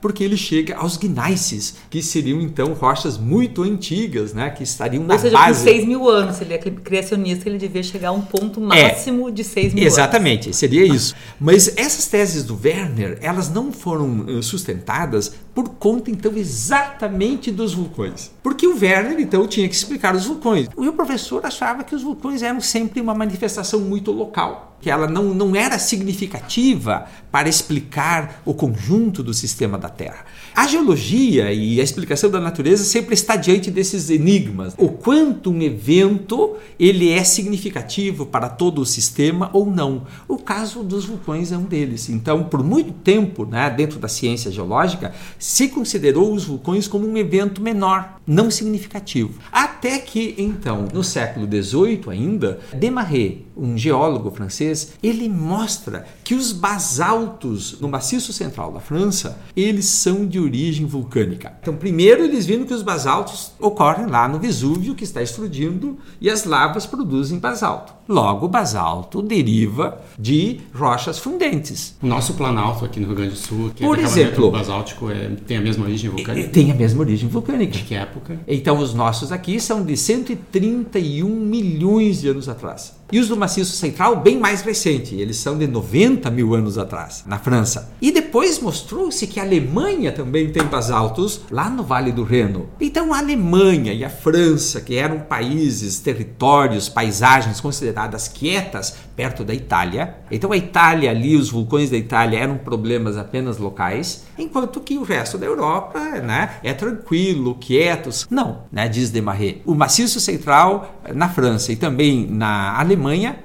porque 0.00 0.22
ele 0.24 0.36
chega 0.36 0.76
aos 0.76 0.96
gneiss, 0.96 1.74
que 1.88 2.02
seriam 2.02 2.40
então 2.40 2.72
rochas 2.72 3.18
muito 3.18 3.62
antigas, 3.62 4.32
né, 4.32 4.50
que 4.50 4.62
estariam 4.62 5.04
na 5.04 5.14
Ou 5.14 5.20
seja, 5.20 5.36
base. 5.36 5.58
com 5.64 5.70
6 5.70 5.86
mil 5.86 6.08
anos, 6.08 6.40
ele 6.40 6.54
é 6.54 6.58
criacionista, 6.58 7.48
ele 7.48 7.58
devia 7.58 7.82
chegar 7.82 8.08
a 8.08 8.12
um 8.12 8.22
ponto 8.22 8.60
máximo 8.60 9.28
é, 9.28 9.32
de 9.32 9.44
6 9.44 9.74
mil 9.74 9.84
exatamente, 9.84 10.46
anos. 10.46 10.56
seria 10.56 10.84
isso. 10.84 11.14
Mas 11.38 11.76
essas 11.76 12.06
teses 12.06 12.44
do 12.44 12.58
Werner, 12.62 13.18
elas 13.20 13.48
não 13.50 13.72
foram 13.72 14.24
eh, 14.28 14.42
sustentadas 14.42 15.32
por 15.54 15.68
conta 15.70 16.10
então 16.10 16.32
exatamente 16.36 17.50
dos 17.50 17.74
vulcões. 17.74 18.30
Porque 18.42 18.66
o 18.66 18.78
Werner 18.78 19.18
então 19.20 19.46
tinha 19.46 19.68
que 19.68 19.74
explicar 19.74 20.14
os 20.14 20.26
vulcões. 20.26 20.68
E 20.78 20.88
o 20.88 20.92
professor 20.92 21.44
achava 21.44 21.84
que 21.84 21.94
os 21.94 22.02
vulcões 22.02 22.42
eram 22.42 22.60
sempre 22.60 23.00
uma 23.00 23.14
manifestação 23.14 23.80
muito 23.80 24.10
local 24.12 24.70
que 24.80 24.90
ela 24.90 25.06
não, 25.06 25.34
não 25.34 25.54
era 25.54 25.78
significativa 25.78 27.06
para 27.30 27.48
explicar 27.48 28.40
o 28.44 28.54
conjunto 28.54 29.22
do 29.22 29.34
sistema 29.34 29.76
da 29.76 29.88
Terra. 29.88 30.24
A 30.60 30.66
geologia 30.66 31.50
e 31.54 31.80
a 31.80 31.82
explicação 31.82 32.28
da 32.28 32.38
natureza 32.38 32.84
sempre 32.84 33.14
está 33.14 33.34
diante 33.34 33.70
desses 33.70 34.10
enigmas. 34.10 34.74
O 34.76 34.90
quanto 34.90 35.50
um 35.50 35.62
evento 35.62 36.54
ele 36.78 37.10
é 37.10 37.24
significativo 37.24 38.26
para 38.26 38.46
todo 38.46 38.82
o 38.82 38.84
sistema 38.84 39.48
ou 39.54 39.64
não. 39.64 40.02
O 40.28 40.36
caso 40.36 40.82
dos 40.82 41.06
vulcões 41.06 41.50
é 41.50 41.56
um 41.56 41.62
deles. 41.62 42.10
Então, 42.10 42.44
por 42.44 42.62
muito 42.62 42.92
tempo, 42.92 43.46
né, 43.46 43.70
dentro 43.70 43.98
da 43.98 44.06
ciência 44.06 44.50
geológica, 44.50 45.14
se 45.38 45.68
considerou 45.68 46.30
os 46.30 46.44
vulcões 46.44 46.86
como 46.86 47.08
um 47.08 47.16
evento 47.16 47.62
menor, 47.62 48.20
não 48.26 48.50
significativo. 48.50 49.32
Até 49.50 49.98
que, 49.98 50.34
então, 50.36 50.88
no 50.92 51.02
século 51.02 51.46
XVIII 51.46 52.02
ainda, 52.10 52.60
Desmarets, 52.74 53.38
um 53.60 53.76
geólogo 53.76 54.30
francês, 54.30 54.94
ele 55.02 55.28
mostra 55.28 56.06
que 56.24 56.34
os 56.34 56.52
basaltos 56.52 57.78
no 57.80 57.88
maciço 57.88 58.32
central 58.32 58.72
da 58.72 58.80
França, 58.80 59.38
eles 59.54 59.84
são 59.84 60.26
de 60.26 60.40
origem 60.40 60.86
vulcânica. 60.86 61.52
Então, 61.60 61.76
primeiro 61.76 62.24
eles 62.24 62.46
viram 62.46 62.64
que 62.64 62.74
os 62.74 62.82
basaltos 62.82 63.52
ocorrem 63.60 64.06
lá 64.06 64.26
no 64.26 64.38
Vesúvio, 64.38 64.94
que 64.94 65.04
está 65.04 65.22
explodindo, 65.22 65.98
e 66.20 66.30
as 66.30 66.44
lavas 66.44 66.86
produzem 66.86 67.38
basalto. 67.38 67.92
Logo, 68.08 68.46
o 68.46 68.48
basalto 68.48 69.22
deriva 69.22 70.00
de 70.18 70.60
rochas 70.74 71.18
fundentes. 71.18 71.96
O 72.02 72.06
nosso 72.06 72.34
Planalto 72.34 72.84
aqui 72.84 72.98
no 72.98 73.06
Rio 73.06 73.14
Grande 73.14 73.32
do 73.32 73.38
Sul, 73.38 73.70
que 73.74 73.84
Por 73.84 73.98
é 73.98 74.02
exemplo, 74.02 74.50
basáltico, 74.50 75.10
é, 75.10 75.28
tem 75.46 75.58
a 75.58 75.60
mesma 75.60 75.84
origem 75.84 76.10
vulcânica? 76.10 76.48
Tem 76.48 76.72
a 76.72 76.74
mesma 76.74 77.00
origem 77.02 77.28
vulcânica. 77.28 77.72
De 77.72 77.84
que 77.84 77.94
época? 77.94 78.40
Então, 78.48 78.78
os 78.78 78.94
nossos 78.94 79.30
aqui 79.30 79.60
são 79.60 79.84
de 79.84 79.96
131 79.96 81.28
milhões 81.28 82.20
de 82.20 82.28
anos 82.28 82.48
atrás. 82.48 82.99
E 83.12 83.18
os 83.18 83.26
do 83.26 83.36
maciço 83.36 83.76
central, 83.76 84.14
bem 84.16 84.38
mais 84.38 84.62
recente, 84.62 85.16
eles 85.16 85.36
são 85.36 85.58
de 85.58 85.66
90 85.66 86.30
mil 86.30 86.54
anos 86.54 86.78
atrás, 86.78 87.24
na 87.26 87.40
França. 87.40 87.92
E 88.00 88.12
depois 88.12 88.60
mostrou-se 88.60 89.26
que 89.26 89.40
a 89.40 89.42
Alemanha 89.42 90.12
também 90.12 90.52
tem 90.52 90.62
basaltos 90.62 91.40
lá 91.50 91.68
no 91.68 91.82
Vale 91.82 92.12
do 92.12 92.22
Reno. 92.22 92.68
Então 92.80 93.12
a 93.12 93.18
Alemanha 93.18 93.92
e 93.92 94.04
a 94.04 94.10
França, 94.10 94.80
que 94.80 94.94
eram 94.94 95.18
países, 95.18 95.98
territórios, 95.98 96.88
paisagens 96.88 97.60
consideradas 97.60 98.28
quietas 98.28 98.94
perto 99.16 99.44
da 99.44 99.52
Itália. 99.52 100.14
Então 100.30 100.52
a 100.52 100.56
Itália 100.56 101.10
ali, 101.10 101.34
os 101.34 101.50
vulcões 101.50 101.90
da 101.90 101.96
Itália 101.96 102.38
eram 102.38 102.58
problemas 102.58 103.18
apenas 103.18 103.58
locais, 103.58 104.24
enquanto 104.38 104.80
que 104.80 104.96
o 104.96 105.02
resto 105.02 105.36
da 105.36 105.46
Europa 105.46 105.98
né, 106.20 106.58
é 106.62 106.72
tranquilo, 106.72 107.56
quietos. 107.56 108.28
Não, 108.30 108.62
né, 108.70 108.88
diz 108.88 109.10
Desmarets. 109.10 109.62
O 109.66 109.74
maciço 109.74 110.20
central 110.20 111.00
na 111.12 111.28
França 111.28 111.72
e 111.72 111.76
também 111.76 112.26
na 112.30 112.78
Alemanha 112.78 112.99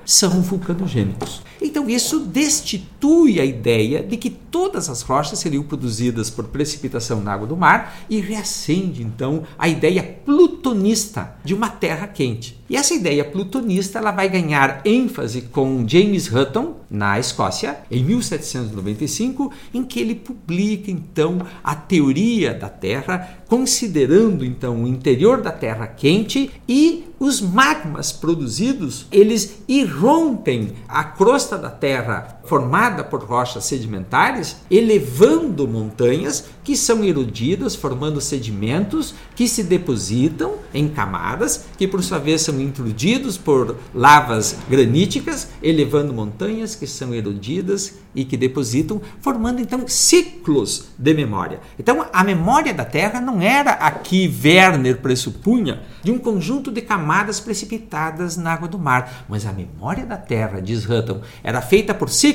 são 0.06 0.42
vulcanogênicos. 0.42 1.42
Então 1.66 1.90
isso 1.90 2.20
destitui 2.20 3.40
a 3.40 3.46
ideia 3.46 4.04
de 4.04 4.18
que 4.18 4.30
todas 4.30 4.88
as 4.88 5.02
rochas 5.02 5.40
seriam 5.40 5.64
produzidas 5.64 6.30
por 6.30 6.46
precipitação 6.46 7.20
na 7.22 7.34
água 7.34 7.48
do 7.48 7.58
mar 7.58 7.98
e 8.08 8.20
reacende 8.20 9.02
então 9.02 9.44
a 9.58 9.68
ideia 9.68 10.04
plutonista 10.04 11.36
de 11.44 11.56
uma 11.56 11.70
terra 11.70 12.08
quente. 12.08 12.64
E 12.70 12.76
essa 12.76 12.94
ideia 12.94 13.24
plutonista 13.24 14.00
ela 14.00 14.12
vai 14.12 14.28
ganhar 14.30 14.82
ênfase 14.86 15.42
com 15.42 15.88
James 15.88 16.32
Hutton 16.32 16.78
na 16.90 17.20
Escócia 17.20 17.80
em 17.92 18.04
1795, 18.04 19.52
em 19.74 19.84
que 19.84 20.00
ele 20.00 20.16
publica 20.16 20.90
então 20.90 21.46
a 21.64 21.76
teoria 21.76 22.54
da 22.54 22.70
Terra, 22.70 23.38
considerando 23.48 24.44
então 24.44 24.84
o 24.84 24.88
interior 24.88 25.42
da 25.42 25.52
Terra 25.52 25.86
quente 25.86 26.52
e 26.68 27.06
os 27.20 27.40
magmas 27.40 28.12
produzidos, 28.12 29.06
eles 29.12 29.60
irrompem 29.68 30.74
a 30.88 31.04
crosta 31.04 31.55
da 31.58 31.70
Terra 31.70 32.35
formada 32.46 33.04
por 33.04 33.24
rochas 33.24 33.66
sedimentares, 33.66 34.58
elevando 34.70 35.68
montanhas 35.68 36.46
que 36.64 36.76
são 36.76 37.04
erodidas, 37.04 37.76
formando 37.76 38.22
sedimentos 38.22 39.14
que 39.36 39.48
se 39.48 39.64
depositam 39.64 40.56
em 40.74 40.88
camadas, 40.88 41.66
que 41.78 41.88
por 41.88 42.04
sua 42.04 42.18
vez 42.18 42.42
são 42.42 42.60
intrudidos 42.60 43.38
por 43.38 43.78
lavas 43.94 44.58
graníticas, 44.70 45.50
elevando 45.62 46.14
montanhas 46.14 46.76
que 46.76 46.88
são 46.88 47.14
erodidas 47.14 47.96
e 48.16 48.24
que 48.24 48.38
depositam, 48.38 49.02
formando 49.20 49.60
então 49.60 49.88
ciclos 49.88 50.86
de 50.98 51.14
memória. 51.14 51.60
Então 51.78 52.06
a 52.14 52.24
memória 52.24 52.74
da 52.74 52.86
Terra 52.86 53.20
não 53.20 53.42
era 53.42 53.72
a 53.72 53.92
que 53.92 54.34
Werner 54.44 54.98
pressupunha 54.98 55.82
de 56.02 56.12
um 56.12 56.18
conjunto 56.18 56.72
de 56.72 56.82
camadas 56.82 57.40
precipitadas 57.40 58.38
na 58.38 58.54
água 58.54 58.68
do 58.68 58.80
mar, 58.80 59.26
mas 59.28 59.46
a 59.46 59.52
memória 59.52 60.06
da 60.06 60.18
Terra, 60.18 60.62
diz 60.62 60.88
Hutton, 60.90 61.22
era 61.44 61.62
feita 61.62 61.94
por 61.94 62.10
ciclos 62.10 62.35